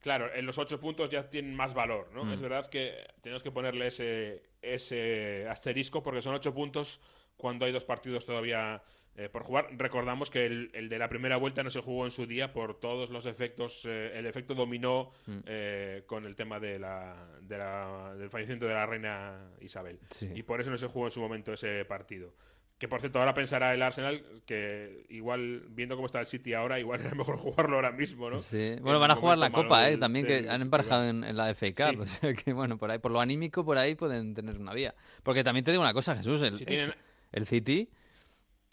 [0.00, 2.24] claro, en los ocho puntos ya tienen más valor, ¿no?
[2.24, 2.32] Mm.
[2.34, 7.00] Es verdad que tenemos que ponerle ese, ese asterisco porque son ocho puntos
[7.36, 8.82] cuando hay dos partidos todavía
[9.16, 9.68] eh, por jugar.
[9.78, 12.80] Recordamos que el, el de la primera vuelta no se jugó en su día por
[12.80, 15.38] todos los efectos, eh, el efecto dominó Mm.
[15.46, 20.00] eh, con el tema de la, de la- del fallecimiento de la reina Isabel.
[20.10, 20.28] Sí.
[20.34, 22.34] Y por eso no se jugó en su momento ese partido.
[22.76, 26.80] Que por cierto, ahora pensará el Arsenal que igual, viendo cómo está el City ahora,
[26.80, 28.38] igual era mejor jugarlo ahora mismo, ¿no?
[28.38, 28.58] Sí.
[28.76, 29.96] En Bueno, van a jugar la Copa, ¿eh?
[29.96, 31.94] También del que han emparejado en, en la FA Cup.
[31.94, 31.96] Sí.
[32.00, 34.92] O sea que, bueno, por ahí, por lo anímico, por ahí pueden tener una vía.
[35.22, 36.42] Porque también te digo una cosa, Jesús.
[36.42, 36.96] El, Si tienen- el-
[37.34, 37.90] el City,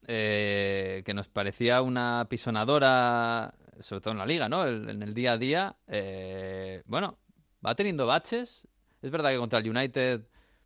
[0.07, 4.63] eh, que nos parecía una pisonadora, sobre todo en la liga, ¿no?
[4.65, 7.17] El- en el día a día, eh, bueno,
[7.65, 8.67] va teniendo baches.
[9.01, 10.21] Es verdad que contra el United,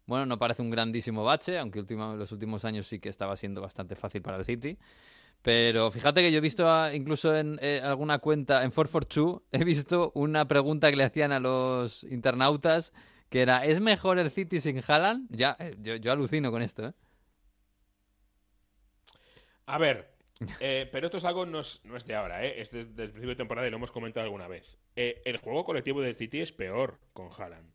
[0.06, 3.62] bueno, no parece un grandísimo bache, aunque último, los últimos años sí que estaba siendo
[3.62, 4.78] bastante fácil para el City.
[5.42, 9.64] Pero fíjate que yo he visto a- incluso en eh, alguna cuenta, en 442, he
[9.64, 12.94] visto una pregunta que le hacían a los internautas
[13.30, 15.28] que era, ¿es mejor el City sin Haaland?
[15.30, 16.94] Ya, eh, yo, yo alucino con esto, ¿eh?
[19.68, 20.08] A ver,
[20.60, 22.62] eh, pero esto es algo no es, no es de ahora, ¿eh?
[22.62, 24.78] es desde el principio de temporada y lo hemos comentado alguna vez.
[24.96, 27.72] Eh, el juego colectivo del City es peor con Haaland.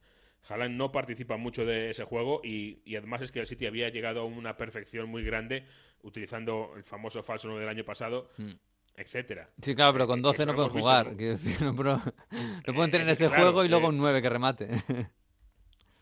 [0.48, 3.88] Haaland no participa mucho de ese juego y, y además es que el City había
[3.90, 5.64] llegado a una perfección muy grande
[6.02, 8.52] utilizando el famoso falso 9 del año pasado, Mm.
[8.96, 9.50] etcétera.
[9.60, 11.16] Sí, claro, pero con Eh, 12 eso no pueden jugar.
[11.16, 11.72] quiero decir, no,
[12.66, 14.68] no pueden tener Eh, ese claro, juego y luego eh, un 9 que remate.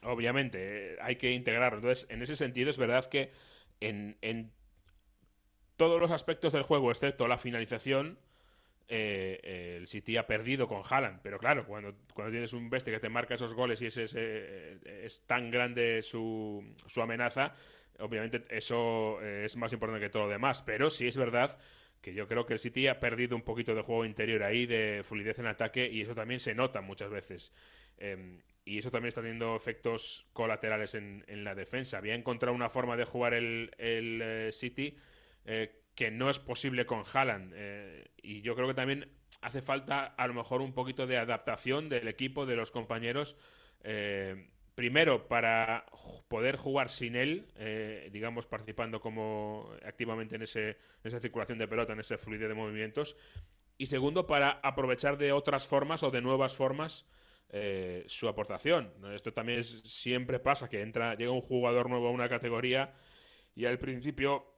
[0.02, 1.78] Obviamente, eh, hay que integrarlo.
[1.78, 3.32] Entonces, en ese sentido, es verdad que
[3.80, 4.52] en, en
[5.78, 8.18] todos los aspectos del juego, excepto la finalización,
[8.88, 11.20] eh, el City ha perdido con Haaland.
[11.22, 14.14] Pero claro, cuando, cuando tienes un bestia que te marca esos goles y es, es,
[14.18, 17.54] eh, es tan grande su, su amenaza,
[18.00, 20.62] obviamente eso eh, es más importante que todo lo demás.
[20.62, 21.56] Pero sí es verdad
[22.00, 25.02] que yo creo que el City ha perdido un poquito de juego interior ahí, de
[25.04, 27.54] fluidez en ataque, y eso también se nota muchas veces.
[27.98, 31.98] Eh, y eso también está teniendo efectos colaterales en, en la defensa.
[31.98, 34.96] Había encontrado una forma de jugar el, el, City
[35.98, 37.52] que no es posible con Haaland.
[37.56, 39.10] eh, y yo creo que también
[39.42, 43.36] hace falta a lo mejor un poquito de adaptación del equipo, de los compañeros.
[43.82, 45.86] eh, primero, para
[46.28, 51.94] poder jugar sin él, eh, digamos, participando como activamente en, ese, esa circulación de pelota,
[51.94, 53.16] en ese fluidez de movimientos.
[53.76, 57.08] Y segundo, para aprovechar de otras formas o de nuevas formas
[57.50, 58.92] eh, su aportación.
[59.14, 62.94] Esto también es- siempre pasa, que entra, llega un jugador nuevo a una categoría
[63.56, 64.57] y al principio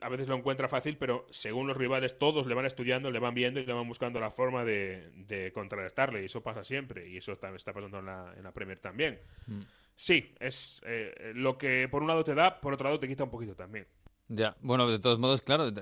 [0.00, 3.34] a veces lo encuentra fácil, pero según los rivales todos le van estudiando, le van
[3.34, 6.22] viendo y le van buscando la forma de, de contrarrestarle.
[6.22, 7.08] Y eso pasa siempre.
[7.08, 9.20] Y eso también está pasando en la, en la Premier también.
[9.46, 9.60] Mm.
[9.94, 13.24] Sí, es eh, lo que por un lado te da, por otro lado te quita
[13.24, 13.86] un poquito también.
[14.28, 15.72] Ya, bueno, de todos modos, claro,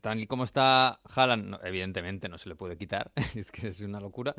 [0.00, 3.80] tal y como está Haaland, no, evidentemente no se le puede quitar, es que es
[3.80, 4.34] una locura.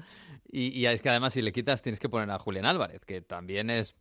[0.52, 3.22] Y, y es que además si le quitas tienes que poner a Julián Álvarez, que
[3.22, 3.96] también es,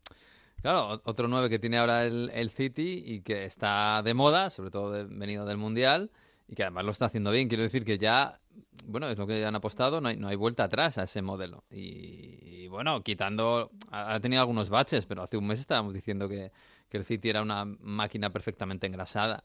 [0.65, 4.71] claro, otro 9 que tiene ahora el, el City y que está de moda, sobre
[4.71, 6.11] todo de- venido del Mundial,
[6.49, 7.49] y que además lo está haciendo bien.
[7.49, 8.41] Quiero decir que ya,
[8.87, 11.65] bueno, es lo que han apostado, no hay, no hay vuelta atrás a ese modelo.
[11.71, 16.29] Y, y bueno, quitando, ha ha tenido algunos baches, pero hace un mes estábamos diciendo
[16.31, 16.51] que,
[16.89, 19.45] que el City era una máquina perfectamente engrasada.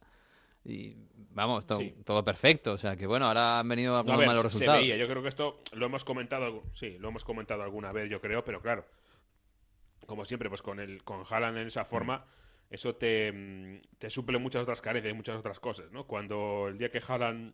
[0.66, 0.96] Y
[1.32, 1.94] vamos, to- Sí.
[2.06, 2.74] todo perfecto.
[2.74, 4.82] O sea que bueno, ahora han venido algunos ver, malos se resultados.
[4.82, 4.98] veía.
[4.98, 8.44] Yo creo que esto lo hemos comentado, sí, lo hemos comentado alguna vez, yo creo,
[8.44, 8.86] pero claro,
[10.10, 12.26] como siempre, pues con el con Haaland en esa forma,
[12.70, 16.06] eso te, mm, te suple muchas otras carencias y muchas otras cosas, ¿no?
[16.06, 17.54] Cuando el día que Haaland,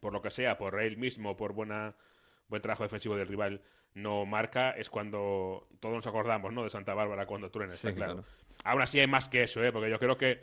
[0.00, 1.96] por lo que sea, por él mismo, por buena
[2.48, 3.62] buen trabajo defensivo del rival,
[3.94, 6.62] no marca, es cuando todos nos acordamos, ¿no?
[6.62, 8.14] De Santa Bárbara cuando truena, está claro.
[8.14, 8.28] claro.
[8.64, 9.72] Aún así hay más que eso, ¿eh?
[9.72, 10.42] Porque yo creo que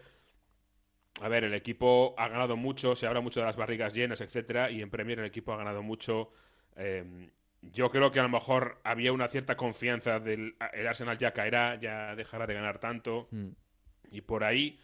[1.22, 4.70] a ver, el equipo ha ganado mucho, se habla mucho de las barrigas llenas, etcétera,
[4.70, 6.32] y en Premier el equipo ha ganado mucho.
[6.76, 7.30] eh,
[7.72, 11.76] yo creo que a lo mejor había una cierta confianza del el Arsenal ya caerá,
[11.80, 13.50] ya dejará de ganar tanto, Mm.
[14.12, 14.80] y por ahí,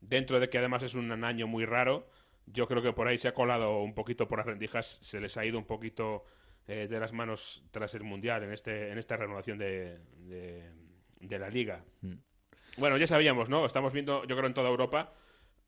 [0.00, 2.08] dentro de que además es un año muy raro,
[2.46, 5.36] yo creo que por ahí se ha colado un poquito por las rendijas, se les
[5.36, 6.24] ha ido un poquito
[6.68, 10.68] eh, de las manos tras el Mundial en este en esta renovación de, de-
[11.20, 11.84] de la liga.
[12.02, 12.14] Mm.
[12.78, 13.64] Bueno, ya sabíamos, ¿no?
[13.64, 15.12] Estamos viendo, yo creo, en toda Europa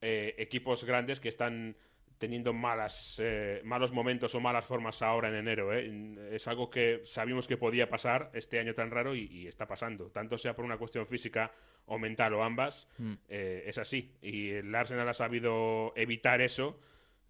[0.00, 1.76] eh, equipos grandes que están
[2.18, 5.72] teniendo malas, eh, malos momentos o malas formas ahora en enero.
[5.72, 6.34] ¿eh?
[6.34, 10.10] Es algo que sabíamos que podía pasar este año tan raro y, y está pasando.
[10.10, 11.50] Tanto sea por una cuestión física
[11.86, 13.12] o mental o ambas, Mm.
[13.28, 14.12] eh, es así.
[14.20, 16.78] Y el Arsenal ha sabido evitar eso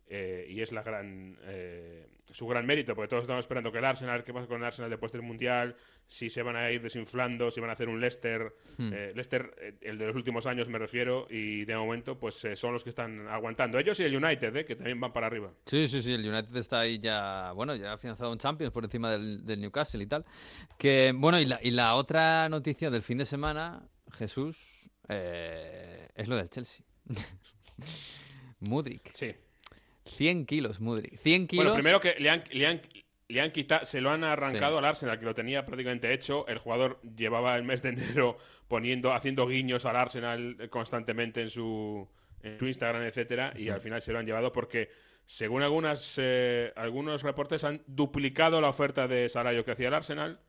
[0.09, 3.84] eh, y es la gran eh, su gran mérito, porque todos estamos esperando que el
[3.86, 5.74] Arsenal, qué pasa con el Arsenal después del Mundial,
[6.06, 8.92] si se van a ir desinflando, si van a hacer un Leicester, Hmm.
[8.92, 12.84] eh, Leicester, el de los últimos años me refiero, y de momento pues son los
[12.84, 13.78] que están aguantando.
[13.78, 15.52] Ellos y el United, eh, que también van para arriba.
[15.64, 18.84] Sí, sí, sí, el United está ahí ya, bueno, ya ha financiado un Champions por
[18.84, 20.24] encima del, del Newcastle y tal.
[20.78, 23.82] Que, bueno, y la, y la otra noticia del fin de semana,
[24.12, 26.84] Jesús, es lo del Chelsea.
[28.61, 29.12] Mudrik.
[29.14, 29.34] Sí.
[30.19, 31.16] 100 kilos, Mudrik.
[31.19, 31.64] 100 kilos.
[31.64, 32.83] Bueno, primero que le han, le han,
[33.29, 34.79] le han quitado, se lo han arrancado Sí.
[34.79, 36.47] al Arsenal, que lo tenía prácticamente hecho.
[36.49, 42.09] El jugador llevaba el mes de enero poniendo, haciendo guiños al Arsenal constantemente en su,
[42.43, 44.91] en su Instagram, etcétera, y al final se lo han llevado porque,
[45.25, 50.41] según algunas, eh, algunos reportes, han duplicado la oferta de salario que hacía el Arsenal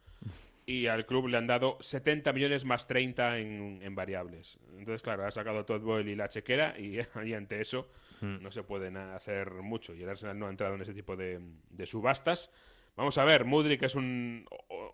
[0.65, 4.59] y al club le han dado 70 millones más 30 en, en variables.
[4.77, 7.89] Entonces, claro, ha sacado Todd Boyle y la chequera y, y ante eso
[8.21, 11.39] No se pueden hacer mucho y el Arsenal no ha entrado en ese tipo de,
[11.69, 12.51] de subastas.
[12.95, 14.45] Vamos a ver, Mudrik es un,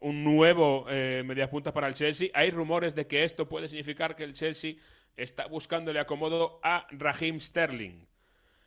[0.02, 2.30] un nuevo eh, mediapunta para el Chelsea.
[2.36, 4.76] Hay rumores de que esto puede significar que el Chelsea
[5.18, 8.06] está buscándole acomodo a Raheem Sterling.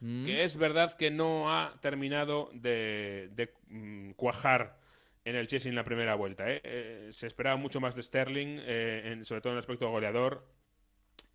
[0.01, 0.27] Mm.
[0.27, 4.79] Que es verdad que no ha terminado de, de, mm, cuajar
[5.25, 6.51] en el Chelsea en la primera vuelta.
[6.51, 6.61] ¿eh?
[6.65, 10.47] Eh, se esperaba mucho más de Sterling, en- sobre todo en el aspecto goleador,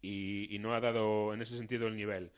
[0.01, 2.31] y, y no ha dado en ese sentido el nivel.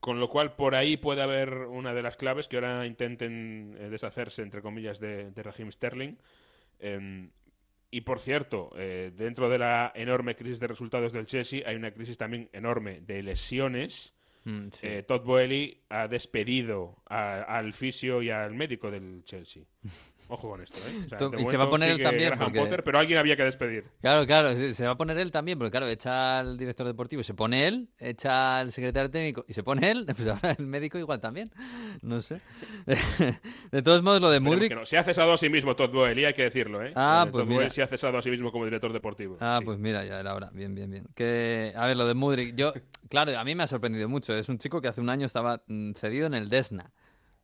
[0.00, 3.88] Con lo cual, por ahí puede haber una de las claves que ahora intenten eh,
[3.90, 6.16] deshacerse, entre comillas, de, de Raheem Sterling.
[6.78, 7.30] Em,
[7.90, 11.90] y por cierto, eh, dentro de la enorme crisis de resultados del Chelsea, hay una
[11.90, 14.14] crisis también enorme de lesiones.
[14.44, 14.86] Mm, sí.
[14.86, 19.64] Eh, Todd Boehly ha despedido a- al fisio y al médico del Chelsea.
[20.30, 21.06] Ojo con esto, ¿eh?
[21.06, 23.44] O sea, y se va a poner él también, porque- Potter, pero alguien había que
[23.44, 23.84] despedir.
[24.02, 27.32] Claro, claro, se va a poner él también, porque claro, echa al director deportivo, se
[27.34, 31.20] pone él, echa al secretario técnico y se pone él, pues ahora el médico igual
[31.20, 31.50] también,
[32.02, 32.40] no sé.
[33.72, 34.74] De todos modos, lo de Mudrik...
[34.74, 34.84] no.
[34.84, 36.92] Se ha cesado a sí mismo Todd Boehly, hay que decirlo, ¿eh?
[36.94, 37.58] Ah, Eh, pues Todd mira.
[37.60, 39.36] Boehly se ha cesado a sí mismo como director deportivo.
[39.40, 39.64] Ah, Sí.
[39.64, 40.50] pues mira, ya era hora.
[40.52, 41.06] Bien, bien, bien.
[41.14, 42.54] Que, a ver, lo de Mudrik.
[42.54, 42.72] Yo,
[43.08, 44.34] claro, a mí me ha sorprendido mucho.
[44.36, 46.90] Es un chico que hace un año estaba mm, cedido en el Desna,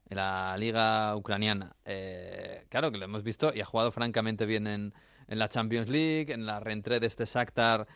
[0.08, 1.76] en la liga ucraniana.
[1.84, 4.94] Eh, claro, que lo hemos visto y ha jugado francamente bien en,
[5.28, 7.86] en la Champions League, en la reentrée de este Shakhtar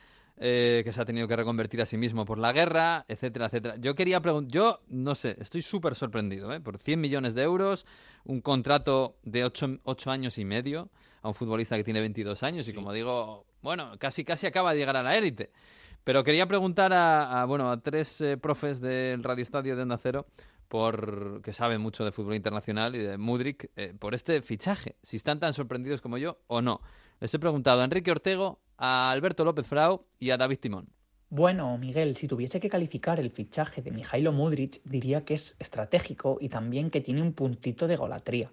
[0.41, 3.75] eh, que se ha tenido que reconvertir a sí mismo por la guerra, etcétera, etcétera.
[3.79, 6.61] Yo quería preguntar, yo no sé, estoy súper sorprendido, ¿eh?
[6.61, 7.87] Por 100 millones de euros,
[8.25, 10.91] un contrato de 8, años y medio
[11.23, 14.79] a un futbolista que tiene 22 años y como digo, bueno, casi casi acaba de
[14.79, 15.51] llegar a la élite.
[16.05, 19.99] Pero quería preguntar a, a, bueno, a tres eh, profes del Radio Estadio de Onda
[19.99, 20.27] Cero
[20.69, 25.17] por que saben mucho de fútbol internacional y de Mudrik eh, por este fichaje, si
[25.17, 26.81] están tan sorprendidos como yo o no.
[27.21, 30.85] Les he preguntado a Enrique Ortego, a Alberto López Frau y a David Timón.
[31.31, 36.39] Bueno, Miguel, si tuviese que calificar el fichaje de Mijailo Mudric, diría que es estratégico
[36.41, 38.51] y también que tiene un puntito de golatría,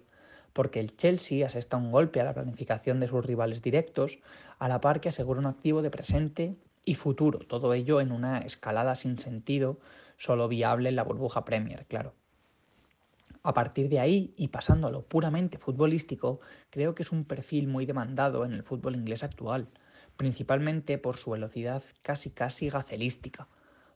[0.52, 4.18] porque el Chelsea asesta un golpe a la planificación de sus rivales directos,
[4.58, 8.38] a la par que asegura un activo de presente y futuro, todo ello en una
[8.40, 9.78] escalada sin sentido
[10.16, 12.14] solo viable en la burbuja Premier, claro.
[13.42, 16.40] A partir de ahí, y pasando a lo puramente futbolístico,
[16.70, 19.68] creo que es un perfil muy demandado en el fútbol inglés actual,
[20.16, 23.46] principalmente por su velocidad casi casi gacelística.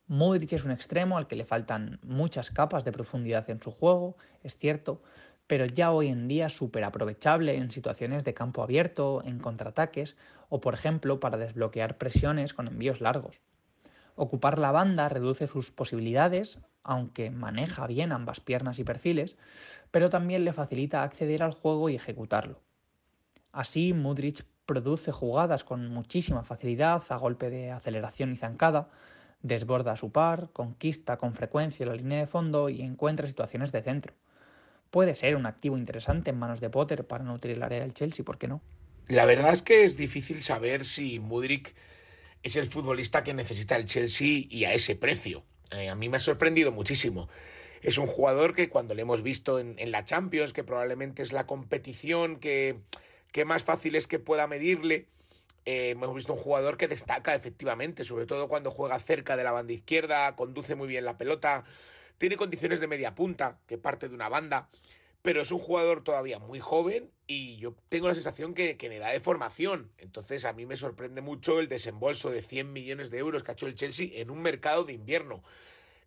[0.06, 4.16] Modric es un extremo al que le faltan muchas capas de profundidad en su juego,
[4.42, 5.02] es cierto,
[5.46, 10.16] pero ya hoy en día súper aprovechable en situaciones de campo abierto, en contraataques
[10.48, 13.40] o por ejemplo para desbloquear presiones con envíos largos.
[14.22, 19.38] Ocupar la banda reduce sus posibilidades, aunque maneja bien ambas piernas y perfiles,
[19.90, 22.60] pero también le facilita acceder al juego y ejecutarlo.
[23.50, 28.90] Así, Mudrich produce jugadas con muchísima facilidad a golpe de aceleración y zancada,
[29.40, 33.80] desborda a su par, conquista con frecuencia la línea de fondo y encuentra situaciones de
[33.80, 34.12] centro
[34.90, 38.24] puede ser un activo interesante en manos de Potter para nutrir el área del Chelsea,
[38.24, 38.60] ¿por qué no?
[39.08, 41.74] La verdad es que es difícil saber si Mudrik
[42.42, 45.44] es el futbolista que necesita el Chelsea y a ese precio.
[45.70, 47.28] Eh, a mí me ha sorprendido muchísimo.
[47.82, 51.46] Es un jugador que cuando le hemos visto en, la Champions, que probablemente es la
[51.46, 52.76] competición que,
[53.32, 55.06] que más fácil es que pueda medirle,
[55.64, 59.52] eh, hemos visto un jugador que destaca efectivamente, sobre todo cuando juega cerca de la
[59.52, 61.64] banda izquierda, conduce muy bien la pelota,
[62.18, 64.68] tiene condiciones de media punta, que parte de una banda,
[65.22, 68.92] pero es un jugador todavía muy joven y yo tengo la sensación que, que en
[68.92, 69.92] edad de formación.
[69.98, 73.54] Entonces a mí me sorprende mucho el desembolso de 100 millones de euros que ha
[73.54, 75.42] hecho el Chelsea en un mercado de invierno.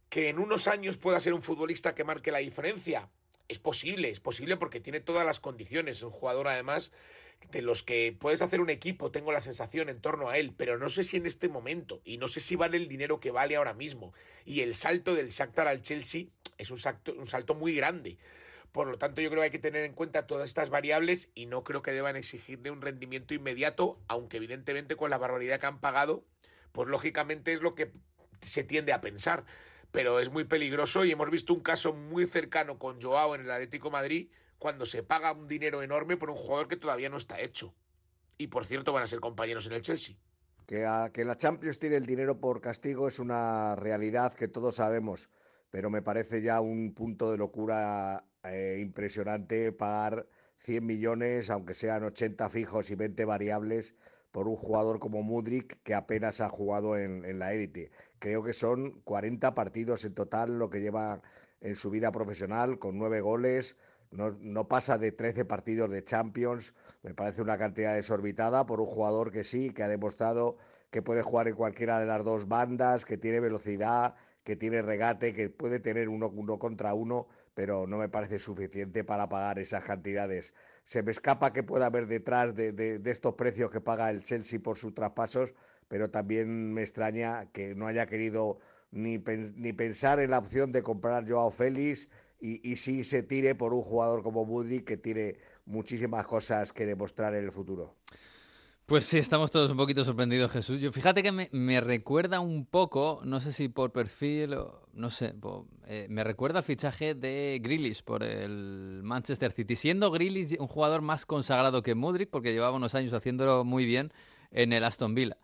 [0.09, 3.09] Que en unos años pueda ser un futbolista que marque la diferencia.
[3.47, 5.97] Es posible, es posible porque tiene todas las condiciones.
[5.97, 6.91] Es un jugador además
[7.51, 10.77] de los que puedes hacer un equipo, tengo la sensación en torno a él, pero
[10.77, 13.55] no sé si en este momento y no sé si vale el dinero que vale
[13.55, 14.13] ahora mismo.
[14.45, 16.25] Y el salto del Shakhtar al Chelsea
[16.57, 18.17] es un salto, un salto muy grande.
[18.73, 21.45] Por lo tanto, yo creo que hay que tener en cuenta todas estas variables y
[21.45, 25.79] no creo que deban exigirle un rendimiento inmediato, aunque evidentemente con la barbaridad que han
[25.79, 26.25] pagado,
[26.71, 27.93] pues lógicamente es lo que
[28.41, 29.45] se tiende a pensar.
[29.91, 33.51] Pero es muy peligroso y hemos visto un caso muy cercano con Joao en el
[33.51, 37.39] Atlético Madrid, cuando se paga un dinero enorme por un jugador que todavía no está
[37.41, 37.75] hecho.
[38.39, 40.15] Y por cierto, van a ser compañeros en el Chelsea.
[40.65, 45.29] Que, que la Champions tiene el dinero por castigo es una realidad que todos sabemos,
[45.69, 50.27] pero me parece ya un punto de locura eh, impresionante pagar
[50.59, 53.95] 100 millones, aunque sean 80 fijos y 20 variables,
[54.31, 57.91] por un jugador como Mudrik que apenas ha jugado en, la élite.
[58.19, 61.21] Creo que son 40 partidos en total lo que lleva
[61.61, 63.77] en su vida profesional, con nueve goles,
[64.11, 69.31] no, pasa de 13 partidos de Champions, me parece una cantidad desorbitada por un jugador
[69.31, 70.57] que sí, que ha demostrado
[70.91, 75.33] que puede jugar en cualquiera de las dos bandas, que tiene velocidad, que tiene regate,
[75.33, 79.83] que puede tener uno, uno contra uno, pero no me parece suficiente para pagar esas
[79.83, 80.53] cantidades.
[80.85, 84.59] Se me escapa que pueda haber detrás de, de estos precios que paga el Chelsea
[84.59, 85.53] por sus traspasos,
[85.87, 88.59] pero también me extraña que no haya querido
[88.91, 89.17] ni,
[89.55, 92.07] ni pensar en la opción de comprar Joao Félix
[92.39, 97.33] y, sí se tire por un jugador como Buddy que tiene muchísimas cosas que demostrar
[97.35, 97.95] en el futuro.
[98.93, 100.79] Pues sí, estamos todos un poquito sorprendidos, Jesús.
[100.79, 104.55] Yo fíjate que me, recuerda un poco, no sé si por perfil
[104.93, 105.33] no sé,
[105.87, 111.01] eh, me recuerda al fichaje de Grealish por el Manchester City, siendo Grealish un jugador
[111.01, 114.13] más consagrado que Mudrik porque llevaba unos años haciéndolo muy bien
[114.51, 115.37] en el Aston Villa.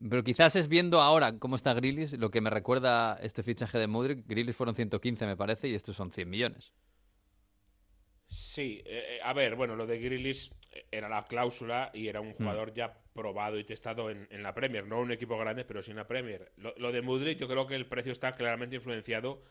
[0.00, 3.88] Pero quizás es viendo ahora cómo está Grillis lo que me recuerda este fichaje de
[3.88, 4.24] Modric.
[4.24, 6.72] Grillis fueron 115, me parece, y estos son 100 millones.
[8.28, 10.52] Sí, eh, a ver, bueno, lo de Grillis
[10.90, 12.34] era la cláusula y era un mm.
[12.34, 14.86] jugador ya probado y testado en, la Premier.
[14.86, 16.52] No un equipo grande, pero sí en la Premier.
[16.56, 19.42] Lo, de Modric, yo creo que el precio está claramente influenciado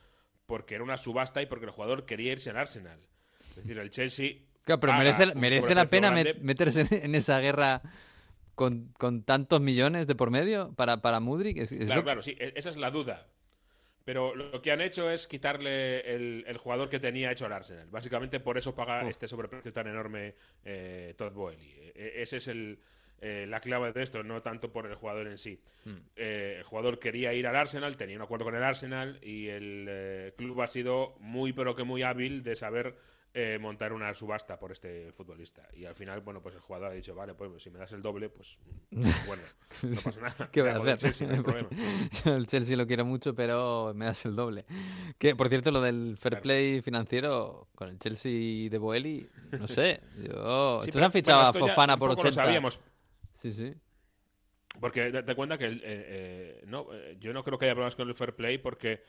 [0.45, 2.99] porque era una subasta y porque el jugador quería irse al Arsenal.
[3.39, 4.35] Es decir, el Chelsea.
[4.63, 6.11] Claro, pero merece, merece la pena
[6.41, 7.81] meterse en esa guerra
[8.55, 11.67] con, con tantos millones de por medio para, para Mudrik.
[11.85, 13.27] claro, claro, sí, e-, esa es la duda.
[14.03, 17.87] Pero lo que han hecho es quitarle el, jugador que tenía hecho al Arsenal.
[17.89, 20.35] Básicamente por eso paga este sobreprecio tan enorme
[20.65, 21.71] eh, Todd Boehly.
[21.71, 22.79] E-, e-, ese es el,
[23.25, 25.57] eh, la clave de esto, no tanto por el jugador en sí.
[25.85, 25.95] Hmm.
[26.17, 29.85] Eh, el jugador quería ir al Arsenal, tenía un acuerdo con el Arsenal y el
[29.89, 32.97] eh, club ha sido muy, pero que muy hábil de saber
[33.35, 35.67] eh, montar una subasta por este futbolista.
[35.73, 38.01] Y al final, bueno, pues el jugador ha dicho, vale, pues si me das el
[38.03, 38.59] doble, pues
[38.91, 39.41] bueno,
[39.81, 40.49] no pasa nada.
[40.51, 40.89] ¿Qué voy a hacer?
[40.89, 41.27] El Chelsea,
[42.35, 44.65] el Chelsea lo quiero mucho, pero me das el doble.
[45.17, 49.27] Que, por cierto, lo del fair play financiero con el Chelsea de Boeli,
[49.59, 50.01] no sé.
[50.17, 50.81] Yo...
[50.83, 52.27] Sí, Estos han fichado a Fofana por 80.
[52.27, 52.79] Lo sabíamos.
[53.33, 53.73] Sí, sí.
[54.79, 56.87] Porque te cuenta que eh, eh, no,
[57.19, 59.03] yo no creo que haya problemas con el fair play porque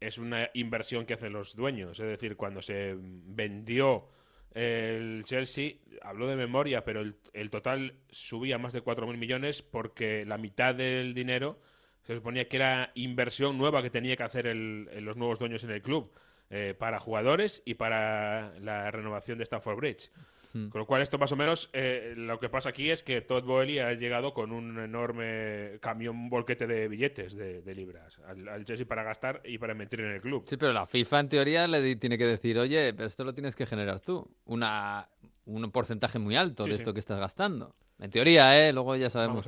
[0.00, 2.00] es una inversión que hacen los dueños.
[2.00, 4.08] Es decir, cuando se vendió
[4.54, 10.38] el Chelsea, habló de memoria, pero el, total subía más de 4.000 millones porque la
[10.38, 11.60] mitad del dinero
[12.02, 15.70] se suponía que era inversión nueva que tenía que hacer el, los nuevos dueños en
[15.70, 16.10] el club
[16.48, 20.10] eh, para jugadores y para la renovación de Stamford Bridge.
[20.52, 23.44] Con lo cual, esto más o menos, eh, lo que pasa aquí es que Todd
[23.44, 28.48] Boehly ha llegado con un enorme camión, un volquete de billetes de, de libras al,
[28.48, 30.44] al Chelsea para gastar y para meter en el club.
[30.48, 33.32] Sí, pero la FIFA en teoría le di- tiene que decir, oye, pero esto lo
[33.32, 34.28] tienes que generar tú.
[34.46, 35.08] Una,
[35.44, 36.82] un porcentaje muy alto Sí, de sí.
[36.82, 37.76] esto que estás gastando.
[38.00, 38.72] En teoría, ¿eh?
[38.72, 39.46] Luego ya sabemos.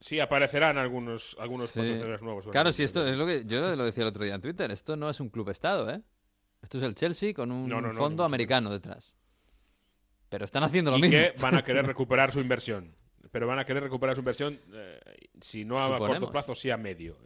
[0.00, 1.80] Sí, aparecerán algunos, algunos Sí.
[1.80, 2.46] patrocinadores nuevos.
[2.46, 4.96] Claro, si esto es lo que yo lo decía el otro día en Twitter, esto
[4.96, 6.00] no es un club estado, ¿eh?
[6.62, 9.16] Esto es el Chelsea con un No, no, no, ni fondo americano detrás.
[10.28, 11.16] Pero están haciendo lo y mismo.
[11.16, 12.94] que van a querer recuperar su inversión.
[13.30, 15.00] Pero van a querer recuperar su inversión, eh,
[15.40, 16.18] si no a Suponemos.
[16.18, 17.16] corto plazo, sí a medio.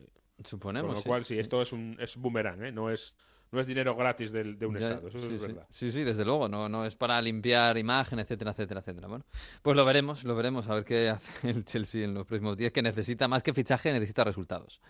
[0.44, 0.86] Suponemos.
[0.88, 1.40] Con lo sí, cual, sí, sí.
[1.40, 2.72] esto es un es boomerang, ¿eh?
[2.72, 3.14] no, es,
[3.52, 5.08] no es dinero gratis del- de un Ya, Estado.
[5.08, 5.46] Eso sí, es sí.
[5.46, 5.66] verdad.
[5.70, 6.48] Sí, sí, desde luego.
[6.48, 9.06] No, no es para limpiar imagen, etcétera, etcétera, etcétera.
[9.06, 9.24] Bueno,
[9.62, 10.68] pues lo veremos, lo veremos.
[10.68, 13.92] A ver qué hace el Chelsea en los próximos días, que necesita más que fichaje,
[13.92, 14.80] necesita resultados.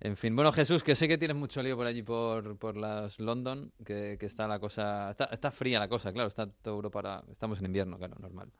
[0.00, 3.18] En fin, bueno, Jesús, que sé que tienes mucho lío por allí, por, por las
[3.18, 5.10] London, que, que está la cosa...
[5.10, 7.24] Está, está fría la cosa, claro, está toda Europa.
[7.30, 8.52] Estamos en invierno, claro, normal.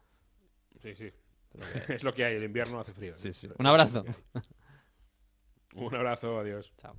[0.81, 1.11] Sí, sí.
[1.89, 3.17] es lo que hay, el invierno hace frío.
[3.17, 3.47] Sí, sí.
[3.49, 4.05] Pero- Un abrazo.
[5.75, 6.73] Un abrazo, adiós.
[6.79, 6.95] Chao.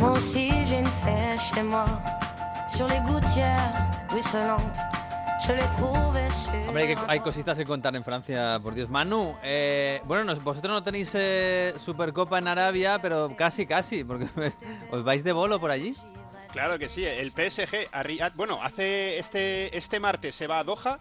[0.00, 1.86] Moi aussi j'ai une fête chez moi,
[2.74, 4.78] sur les gouttières ruisselantes.
[6.66, 8.88] Hombre, hay, que- un hay cositas que contar en Francia, por Dios.
[8.88, 14.26] Manu, eh, bueno, vosotros no tenéis eh, Supercopa en Arabia, pero casi, casi, porque
[14.90, 15.96] os vais de bolo por allí.
[16.52, 20.64] Claro que sí, el PSG, a Riyadh- bueno, hace este, este martes se va a
[20.64, 20.98] Doha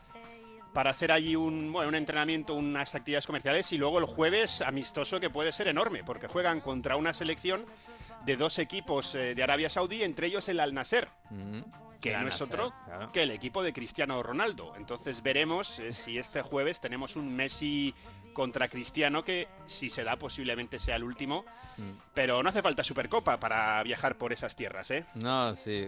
[0.73, 5.19] para hacer allí un, bueno, un entrenamiento, unas actividades comerciales y luego el jueves amistoso
[5.19, 7.65] que puede ser enorme, porque juegan contra una selección
[8.25, 11.07] de dos equipos eh, de Arabia Saudí, entre ellos el Al Nasser,
[12.01, 13.11] que El no es otro claro.
[13.11, 14.73] que el equipo de Cristiano Ronaldo.
[14.77, 17.93] Entonces veremos eh, si este jueves tenemos un Messi
[18.33, 21.43] contra Cristiano, que si se da posiblemente sea el último,
[21.77, 21.97] Mm.
[22.13, 25.05] pero no hace falta Supercopa para viajar por esas tierras, ¿eh?
[25.13, 25.87] No, sí.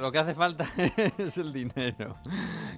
[0.00, 0.64] Lo que hace falta
[1.18, 2.16] es el dinero,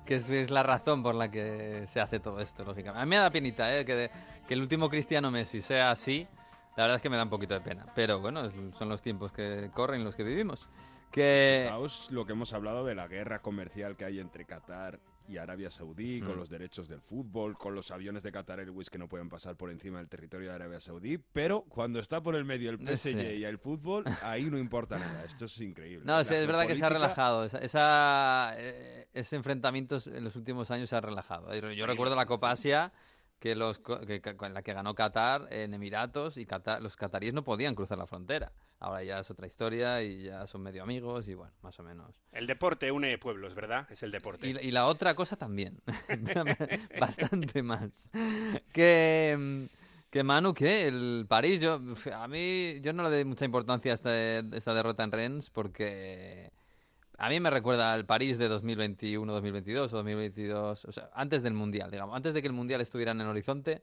[0.06, 3.02] que es, es la razón por la que se hace todo esto, lógicamente.
[3.02, 3.84] A mí me da penita, ¿eh?
[3.84, 4.10] Que, de-
[4.48, 6.26] que el último Cristiano Messi sea así.
[6.76, 7.86] La verdad es que me da un poquito de pena.
[7.94, 10.68] Pero bueno, son los tiempos que corren, los que vivimos.
[11.10, 11.62] Que...
[11.66, 14.98] Fijaos lo que hemos hablado de la guerra comercial que hay entre Qatar
[15.28, 16.38] y Arabia Saudí, con Mm.
[16.38, 19.70] los derechos del fútbol, con los aviones de Qatar Airways que no pueden pasar por
[19.70, 23.36] encima del territorio de Arabia Saudí, pero cuando está por el medio el PSG sé.
[23.36, 25.24] y el fútbol, ahí no importa nada.
[25.24, 26.04] Esto es increíble.
[26.04, 27.44] No, sí, es verdad que se ha relajado.
[27.44, 31.54] Esa, esa- eh, ese enfrentamiento en los últimos años se ha relajado.
[31.54, 32.92] Yo, yo Sí, recuerdo la Copa Asia
[33.44, 37.44] que los que, con la que ganó Qatar en Emiratos y Qatar- los cataríes no
[37.44, 38.52] podían cruzar la frontera.
[38.80, 42.22] Ahora ya es otra historia y ya son medio amigos y bueno, más o menos.
[42.32, 43.86] El deporte une pueblos, ¿verdad?
[43.90, 44.48] Es el deporte.
[44.48, 45.78] Y, la- y la otra cosa también.
[46.98, 48.08] Bastante más.
[48.72, 49.64] Que, mm,
[50.10, 51.78] que Manu, que el París, yo,
[52.14, 56.50] a mí, yo no le doy mucha importancia a esta, esta derrota en Rennes porque
[57.18, 61.54] a mí me recuerda al París de 2021, 2022 o 2022, o sea, antes del
[61.54, 63.82] Mundial, digamos, antes de que el Mundial estuviera en el horizonte.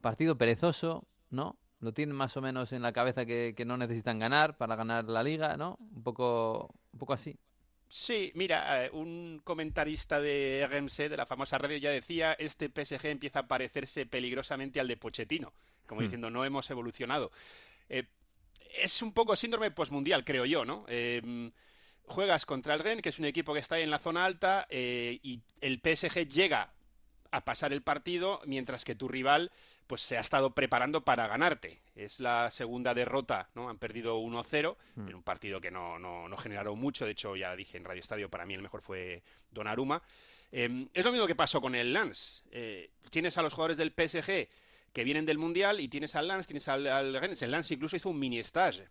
[0.00, 1.56] Partido perezoso, ¿no?
[1.80, 5.04] Lo tienen más o menos en la cabeza que, que no necesitan ganar para ganar
[5.06, 5.76] la liga, ¿no?
[5.80, 7.36] Un poco, un poco así.
[7.88, 13.06] Sí, mira, eh, un comentarista de RMC, de la famosa radio, ya decía, este PSG
[13.06, 15.52] empieza a parecerse peligrosamente al de Pochettino,
[15.86, 16.04] como Hmm.
[16.04, 17.30] diciendo, no hemos evolucionado.
[17.88, 18.04] Eh,
[18.82, 20.84] es un poco síndrome postmundial, creo yo, ¿no?
[20.88, 21.50] Eh,
[22.06, 24.66] juegas contra el Rennes, que es un equipo que está ahí en la zona alta,
[24.70, 26.72] eh, y el PSG llega
[27.30, 29.50] a pasar el partido, mientras que tu rival
[29.86, 31.80] pues se ha estado preparando para ganarte.
[31.94, 33.68] Es la segunda derrota, ¿no?
[33.68, 35.08] Han perdido 1-0 Mm.
[35.08, 37.04] en un partido que no, no, no generaron mucho.
[37.04, 40.02] De hecho, ya dije en Radio Estadio, para mí el mejor fue Donnarumma.
[40.50, 42.42] Eh, es lo mismo que pasó con el Lens.
[42.50, 44.48] Eh, tienes a los jugadores del PSG
[44.92, 47.40] que vienen del Mundial y tienes al Lens, tienes al, al Rennes.
[47.42, 48.88] El Lens incluso hizo un mini stage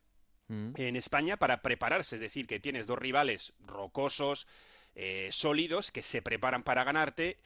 [0.47, 2.15] en España para prepararse.
[2.15, 4.47] Es decir, que tienes dos rivales rocosos,
[4.95, 7.37] eh, sólidos, que se preparan para ganarte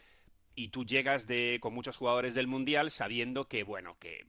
[0.56, 4.28] y tú llegas de, con muchos jugadores del Mundial sabiendo que, bueno, que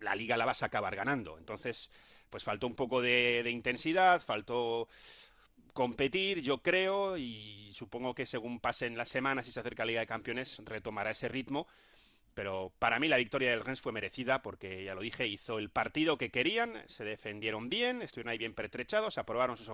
[0.00, 1.38] la liga la vas a acabar ganando.
[1.38, 1.90] Entonces,
[2.28, 4.88] pues faltó un poco de, de intensidad, faltó
[5.72, 10.00] competir, yo creo, y supongo que según pasen las semanas y se acerca la Liga
[10.00, 11.66] de Campeones, retomará ese ritmo.
[12.40, 15.68] Pero para mí la victoria del Rennes fue merecida porque, ya lo dije, hizo el
[15.68, 19.70] partido que querían, se defendieron bien, estuvieron ahí bien pertrechados, aprobaron sus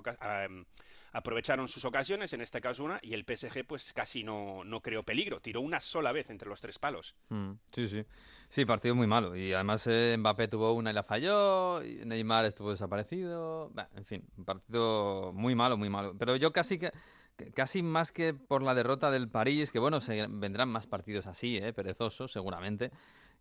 [1.13, 5.05] aprovecharon sus ocasiones, en este caso una, y el PSG pues casi no, no creó
[5.05, 7.15] peligro, tiró una sola vez entre los tres palos.
[7.29, 8.05] Mm, sí, sí.
[8.49, 9.37] Sí, partido muy malo.
[9.37, 13.73] Y además eh, Mbappé tuvo una y la falló, Neymar estuvo desaparecido.
[13.95, 16.17] En fin, partido muy malo, muy malo.
[16.19, 16.91] Pero yo casi que
[17.55, 19.99] casi más que por la derrota del París, que bueno,
[20.31, 21.73] vendrán más partidos así, ¿eh?
[21.73, 22.91] perezosos seguramente.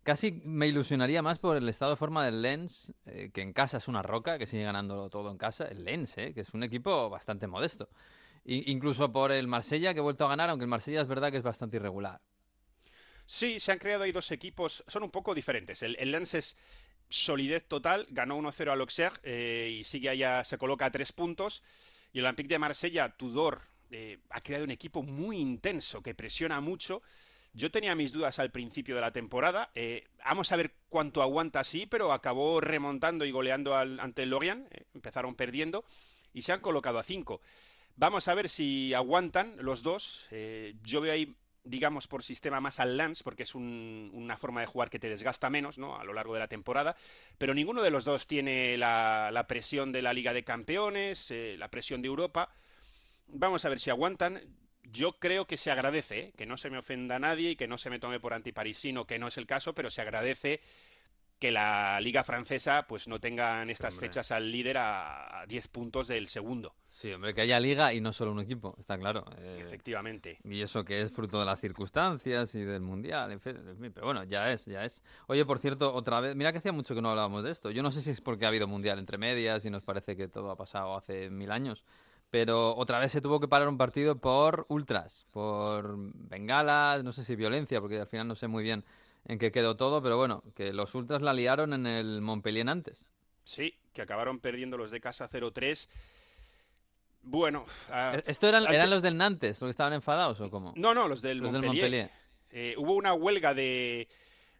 [0.02, 3.78] Casi me ilusionaría más por el estado de forma del Lens, eh, que en casa
[3.78, 5.66] es una roca, que sigue ganando todo en casa.
[5.66, 6.32] El Lens, ¿eh?
[6.32, 7.88] que es un equipo bastante modesto.
[8.44, 11.38] Incluso por el Marsella, que ha vuelto a ganar, aunque el Marsella es verdad que
[11.38, 12.20] es bastante irregular.
[13.24, 15.82] Sí, se han creado ahí dos equipos, son un poco diferentes.
[15.82, 16.56] El, el Lens es
[17.08, 21.62] solidez total, ganó 1-0 al Auxerre eh, y sigue allá, se coloca a tres puntos.
[22.12, 26.60] Y el Olympique de Marsella, Tudor, eh, ha creado un equipo muy intenso que presiona
[26.60, 27.02] mucho.
[27.52, 29.70] Yo tenía mis dudas al principio de la temporada.
[29.74, 34.66] eh, vamos a ver cuánto aguanta así, pero acabó remontando y goleando ante el Lorient.
[34.72, 35.84] eh, empezaron perdiendo
[36.34, 37.40] y se han colocado a cinco.
[37.96, 40.26] Vamos a ver si aguantan los dos.
[40.82, 41.34] yo veo ahí,
[41.64, 45.08] digamos, por sistema más al Lance, porque es un- una forma de jugar que te
[45.08, 45.98] desgasta menos ¿no?
[45.98, 46.94] a lo largo de la temporada.
[47.38, 52.02] Pero ninguno de los dos tiene la, presión de la Liga de Campeones, la presión
[52.02, 52.52] de Europa.
[53.28, 54.40] Vamos a ver si aguantan.
[54.84, 56.32] Yo creo que se agradece, ¿eh?
[56.36, 59.04] que no se me ofenda a nadie y que no se me tome por antiparisino,
[59.04, 60.60] que no es el caso, pero se agradece
[61.38, 65.68] que la liga francesa pues no tenga en estas fechas al líder a a 10
[65.68, 66.74] puntos del segundo.
[66.88, 69.26] Sí, hombre, que haya liga y no solo un equipo, está claro.
[69.38, 70.38] eh, Efectivamente.
[70.44, 73.92] Y eso que es fruto de las circunstancias y del mundial, en fin, en fin,
[73.92, 75.02] pero bueno, ya es, ya es.
[75.26, 77.70] Oye, por cierto, otra vez, mira que hacía mucho que no hablábamos de esto.
[77.70, 80.28] Yo no sé si es porque ha habido mundial entre medias y nos parece que
[80.28, 81.84] todo ha pasado hace mil años,
[82.30, 87.24] pero otra vez se tuvo que parar un partido por ultras, por bengalas, no sé
[87.24, 88.84] si violencia, porque al final no sé muy bien
[89.26, 93.04] en qué quedó todo, pero bueno, que los ultras la liaron en el Montpellier antes.
[93.44, 95.88] Sí, que acabaron perdiendo los de casa 0-3.
[97.22, 100.72] Bueno, ah, ¿Esto eran, antes- eran los del Nantes, porque estaban enfadados o cómo?
[100.76, 101.62] No, no, los del Los del.
[101.62, 102.10] Montpellier.
[102.50, 104.08] Eh, hubo una huelga de.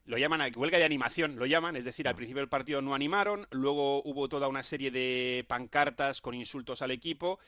[0.07, 2.17] Lo llaman a- huelga de animación, lo llaman, es decir, al Ah.
[2.17, 6.93] principio del partido no animaron, luego hubo toda una serie de pancartas con insultos al
[6.93, 7.39] equipo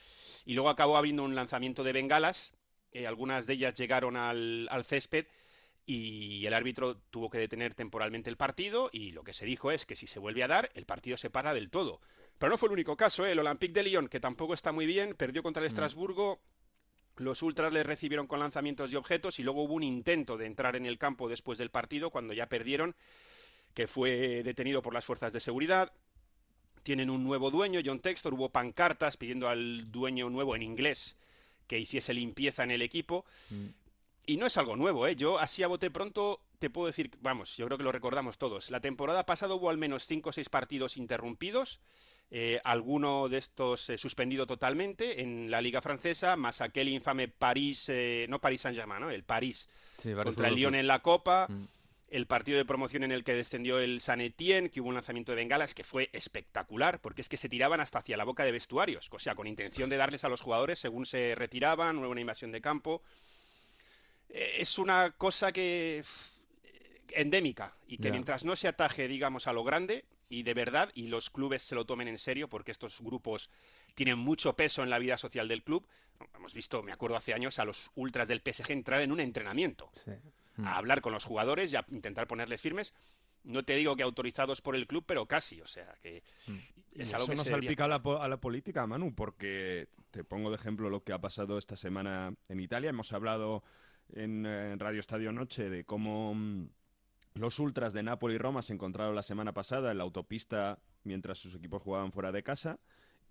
[0.45, 2.53] y luego acabó habiendo un lanzamiento de bengalas.
[2.93, 5.27] eh, algunas de ellas llegaron al, al césped
[5.85, 9.85] y el árbitro tuvo que detener temporalmente el partido y lo que se dijo es
[9.85, 12.01] que si se vuelve a dar, el partido se para del todo.
[12.39, 13.33] Pero no fue el único caso, ¿eh?
[13.33, 16.41] el Olympique de Lyon, que tampoco está muy bien, perdió contra el Estrasburgo,
[17.19, 20.77] los ultras les recibieron con lanzamientos de objetos y luego hubo un intento de entrar
[20.77, 22.95] en el campo después del partido cuando ya perdieron,
[23.75, 25.93] que fue detenido por las fuerzas de seguridad.
[26.83, 31.17] Tienen un nuevo dueño, John Textor, hubo pancartas pidiendo al dueño nuevo en inglés
[31.67, 33.25] que hiciese limpieza en el equipo.
[34.27, 35.17] Y no es algo nuevo, ¿eh?
[35.17, 38.71] Yo así a bote pronto te puedo decir, vamos, yo creo que lo recordamos todos.
[38.71, 41.81] La temporada pasada hubo al menos 5 o 6 partidos interrumpidos,
[42.31, 47.89] eh, alguno de estos eh, suspendido totalmente en la liga francesa, más aquel infame París,
[47.89, 49.11] eh, no París Saint-Germain, ¿no?
[49.11, 49.69] El París
[50.03, 51.67] Sí, contra el Lyon en la Copa, Mm.
[52.11, 55.33] el partido de promoción en el que descendió el San Etienne, que hubo un lanzamiento
[55.33, 58.53] de bengalas que fue espectacular, porque es que se tiraban hasta hacia la boca de
[58.53, 62.21] vestuarios, o sea, con intención de darles a los jugadores según se retiraban, hubo una
[62.21, 63.03] invasión de campo.
[64.29, 65.99] Eh, Es una cosa que
[66.65, 70.91] eh, endémica y que mientras no se ataje, digamos, a lo grande y de verdad
[70.95, 73.51] y los clubes se lo tomen en serio, porque estos grupos
[73.95, 75.87] tienen mucho peso en la vida social del club.
[76.35, 79.91] Hemos visto, me acuerdo hace años, a los ultras del PSG entrar en un entrenamiento
[80.57, 80.67] Mm.
[80.67, 82.93] a hablar con los jugadores y a intentar ponerles firmes.
[83.45, 86.25] No te digo que autorizados por el club, pero casi, o sea, que
[86.93, 88.85] Y es algo eso que no se debería salpica a la, po- a la política,
[88.85, 92.91] Manu, porque te pongo de ejemplo lo que ha pasado esta semana en Italia.
[92.91, 93.63] Hemos hablado
[94.13, 96.69] en, eh, en Radio Estadio Noche de cómo mm,
[97.35, 101.39] los ultras de Nápoles y Roma se encontraron la semana pasada en la autopista mientras
[101.39, 102.79] sus equipos jugaban fuera de casa.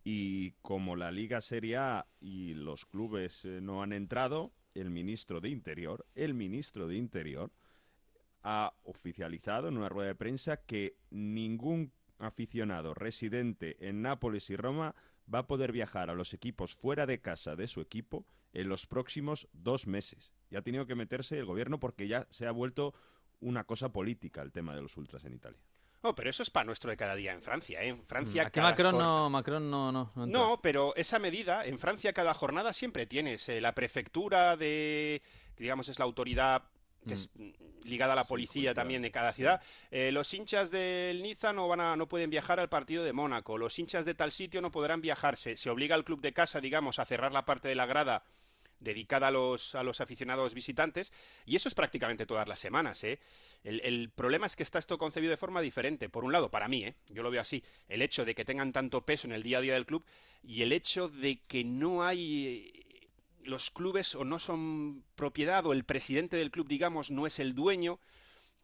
[0.03, 5.41] Y como la Liga Serie A y los clubes eh, no han entrado, el ministro
[5.41, 7.51] de Interior, el ministro de Interior,
[8.43, 14.95] ha oficializado en una rueda de prensa que ningún aficionado residente en Nápoles y Roma
[15.33, 18.87] va a poder viajar a los equipos fuera de casa de su equipo en los
[18.87, 20.33] próximos dos meses.
[20.49, 22.93] Y ha tenido que meterse el gobierno porque ya se ha vuelto
[23.41, 25.59] una cosa política el tema de los ultras en Italia.
[26.01, 27.89] Oh, pero eso es para nuestro de cada día en Francia, ¿eh?
[27.89, 30.25] En Francia Aquí cada Macron no, Macron no, no, no.
[30.27, 35.21] No, pero esa medida, en Francia cada jornada siempre tienes eh, la prefectura de,
[35.57, 36.63] digamos, es la autoridad
[37.07, 37.49] que es mm,
[37.85, 39.61] ligada a la policía también de cada ciudad.
[39.91, 43.57] Eh, los hinchas del Niza no van a, no pueden viajar al partido de Mónaco.
[43.57, 45.37] Los hinchas de tal sitio no podrán viajar.
[45.37, 48.23] Se, se obliga al club de casa, digamos, a cerrar la parte de la grada
[48.79, 51.11] dedicada a los, a los aficionados visitantes,
[51.45, 53.03] y eso es prácticamente todas las semanas.
[53.03, 53.19] ¿eh?
[53.63, 56.09] El, el problema es que está esto concebido de forma diferente.
[56.09, 56.95] Por un lado, para mí, ¿eh?
[57.09, 59.61] yo lo veo así, el hecho de que tengan tanto peso en el día a
[59.61, 60.05] día del club
[60.43, 63.07] y el hecho de que no hay eh,
[63.43, 67.55] los clubes o no son propiedad o el presidente del club, digamos, no es el
[67.55, 67.99] dueño,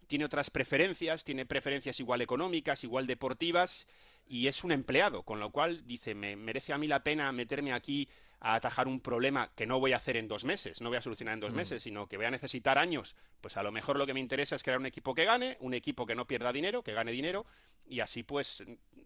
[0.08, 3.88] tiene otras preferencias, tiene preferencias igual económicas, igual deportivas,
[4.28, 7.74] y es un empleado, con lo cual dice, me merece a mí la pena meterme
[7.74, 8.08] aquí
[8.46, 11.02] a atajar un problema que no voy a hacer en dos meses, no voy a
[11.02, 11.56] solucionar en dos Mm.
[11.56, 14.56] meses, sino que voy a necesitar años, pues a lo mejor lo que me interesa
[14.58, 17.46] es crear un equipo que gane, un equipo que no pierda dinero, que gane dinero,
[17.86, 18.64] y así pues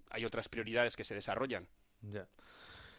[0.10, 1.68] hay otras prioridades que se desarrollan.
[2.02, 2.28] Ya.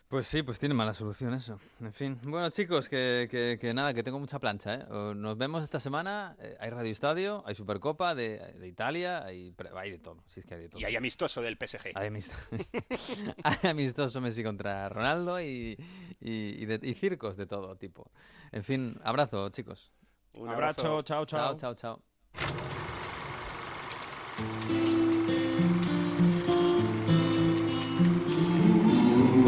[0.08, 1.60] Pues sí, pues tiene mala solución eso.
[1.82, 2.18] En fin.
[2.22, 4.84] Bueno, chicos, que, que- que nada, que tengo mucha plancha, ¿eh?
[4.90, 6.34] O- Nos vemos esta semana.
[6.40, 10.24] eh, Hay Radio Estadio, hay Supercopa de, de Italia, hay, hay de todo.
[10.28, 10.80] Sí, es que hay de todo.
[10.80, 11.92] Y hay amistoso del PSG.
[11.94, 12.32] Hay, amist-
[13.44, 15.76] hay amistoso Messi contra Ronaldo y,
[16.20, 18.10] y, y de- y circos de todo tipo.
[18.50, 19.92] En fin, abrazo, chicos.
[20.32, 21.54] Un abrazo, chao, chao.
[21.58, 22.00] Chao, chao,
[24.64, 24.77] chao.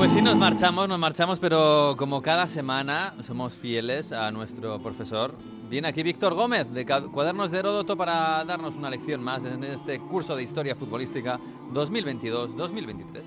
[0.01, 5.35] Pues sí, nos marchamos, nos marchamos, pero como cada semana somos fieles a nuestro profesor.
[5.69, 10.01] Viene aquí Víctor Gómez de Cuadernos de Heródoto para darnos una lección más en este
[10.01, 11.39] curso de Historia Futbolística
[11.75, 13.25] 2022-2023.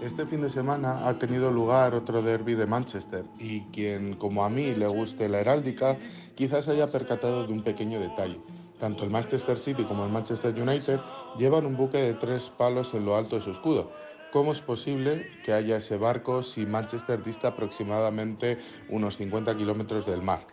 [0.00, 4.48] Este fin de semana ha tenido lugar otro derby de Manchester y quien, como a
[4.48, 5.96] mí, le guste la heráldica,
[6.36, 8.40] quizás haya percatado de un pequeño detalle.
[8.78, 11.00] Tanto el Manchester City como el Manchester United
[11.36, 13.90] llevan un buque de tres palos en lo alto de su escudo.
[14.30, 18.58] ¿Cómo es posible que haya ese barco si Manchester dista aproximadamente
[18.90, 20.46] unos 50 kilómetros del mar?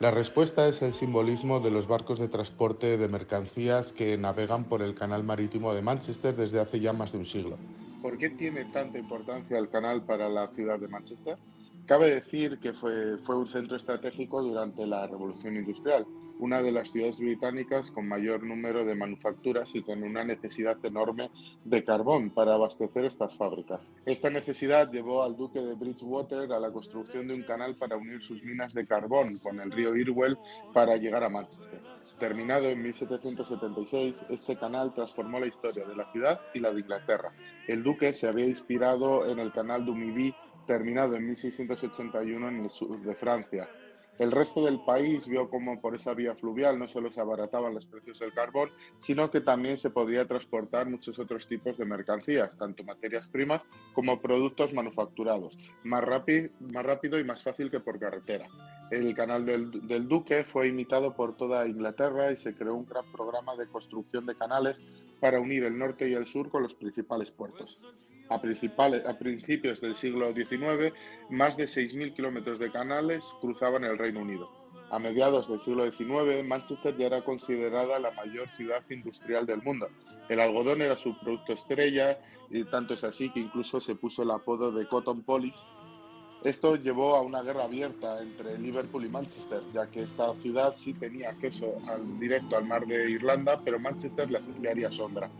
[0.00, 4.80] La respuesta es el simbolismo de los barcos de transporte de mercancías que navegan por
[4.80, 7.58] el canal marítimo de Manchester desde hace ya más de un siglo.
[8.00, 11.36] ¿Por qué tiene tanta importancia el canal para la ciudad de Manchester?
[11.84, 16.06] Cabe decir que fue, fue un centro estratégico durante la Revolución Industrial,
[16.38, 21.30] una de las ciudades británicas con mayor número de manufacturas y con una necesidad enorme
[21.64, 23.92] de carbón para abastecer estas fábricas.
[24.06, 28.22] Esta necesidad llevó al duque de Bridgewater a la construcción de un canal para unir
[28.22, 30.38] sus minas de carbón con el río Irwell
[30.72, 31.80] para llegar a Manchester.
[32.18, 37.32] Terminado en 1776, este canal transformó la historia de la ciudad y la de Inglaterra.
[37.68, 40.34] El duque se había inspirado en el canal du Midi,
[40.66, 43.68] terminado en 1681 en el sur de Francia.
[44.18, 47.86] El resto del país vio como por esa vía fluvial no solo se abarataban los
[47.86, 52.82] precios del carbón, sino que también se podría transportar muchos otros tipos de mercancías, tanto
[52.82, 58.48] materias primas como productos manufacturados, más, rápido, más rápido y más fácil que por carretera.
[58.90, 63.54] El canal del Duque fue imitado por toda Inglaterra y se creó un gran programa
[63.54, 64.82] de construcción de canales
[65.20, 67.80] para unir el norte y el sur con los principales puertos.
[68.30, 70.92] A, principios del siglo XIX,
[71.30, 74.50] más de 6.000 kilómetros de canales cruzaban el Reino Unido.
[74.90, 79.88] A mediados del siglo XIX, Manchester ya era considerada la mayor ciudad industrial del mundo.
[80.28, 82.18] El algodón era su producto estrella
[82.50, 85.70] y tanto es así que incluso se puso el apodo de Cotton Polis.
[86.44, 90.94] Esto llevó a una guerra abierta entre Liverpool y Manchester, ya que esta ciudad sí
[90.94, 91.74] tenía acceso
[92.20, 95.30] directo al mar de Irlanda, pero Manchester le haría sombra.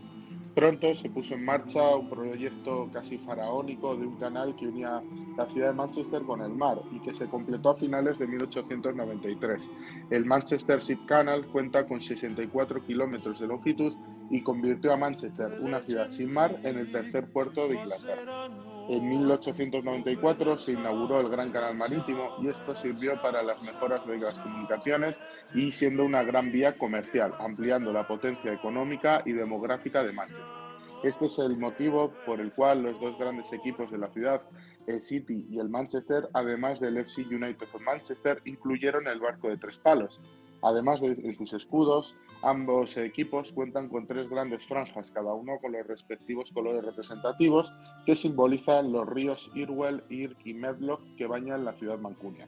[0.59, 5.01] Pronto se puso en marcha un proyecto casi faraónico de un canal que unía
[5.37, 9.71] la ciudad de Manchester con el mar y que se completó a finales de 1893.
[10.09, 13.95] El Manchester Ship Canal cuenta con 64 kilómetros de longitud
[14.29, 18.49] y convirtió a Manchester, una ciudad sin mar, en el tercer puerto de Inglaterra.
[18.89, 24.17] En 1894 se inauguró el Gran Canal Marítimo y esto sirvió para las mejoras de
[24.17, 25.21] las comunicaciones
[25.53, 30.55] y siendo una gran vía comercial, ampliando la potencia económica y demográfica de Manchester.
[31.03, 34.41] Este es el motivo por el cual los dos grandes equipos de la ciudad,
[34.87, 39.57] el City y el Manchester, además del FC United of Manchester, incluyeron el barco de
[39.57, 40.19] tres palos.
[40.61, 45.87] Además de, sus escudos, ambos equipos cuentan con tres grandes franjas, cada uno con los
[45.87, 47.73] respectivos colores representativos
[48.05, 52.47] que simbolizan los ríos Irwell, Irk y Medlock que bañan la ciudad mancunia.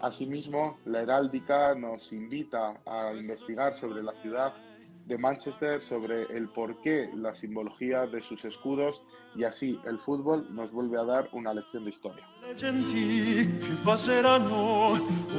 [0.00, 4.54] Asimismo, la heráldica nos invita a investigar sobre la ciudad
[5.10, 9.02] de Manchester, sobre el porqué, la simbología de sus escudos
[9.36, 12.24] y así el fútbol nos vuelve a dar una lección de historia.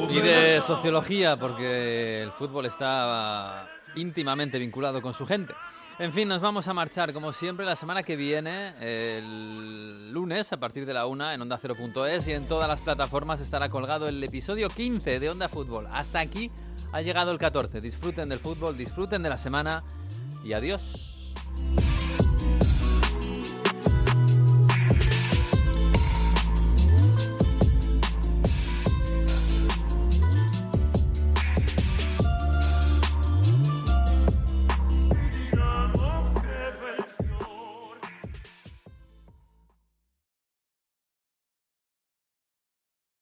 [0.09, 5.53] Y de sociología, porque el fútbol está íntimamente vinculado con su gente.
[5.99, 10.57] En fin, nos vamos a marchar, como siempre, la semana que viene, el lunes, a
[10.57, 14.21] partir de la una, en Onda 0.es y en todas las plataformas estará colgado el
[14.23, 15.87] episodio 15 de Onda Fútbol.
[15.91, 16.51] Hasta aquí
[16.91, 17.81] ha llegado el 14.
[17.81, 19.83] Disfruten del fútbol, disfruten de la semana
[20.43, 21.33] y adiós.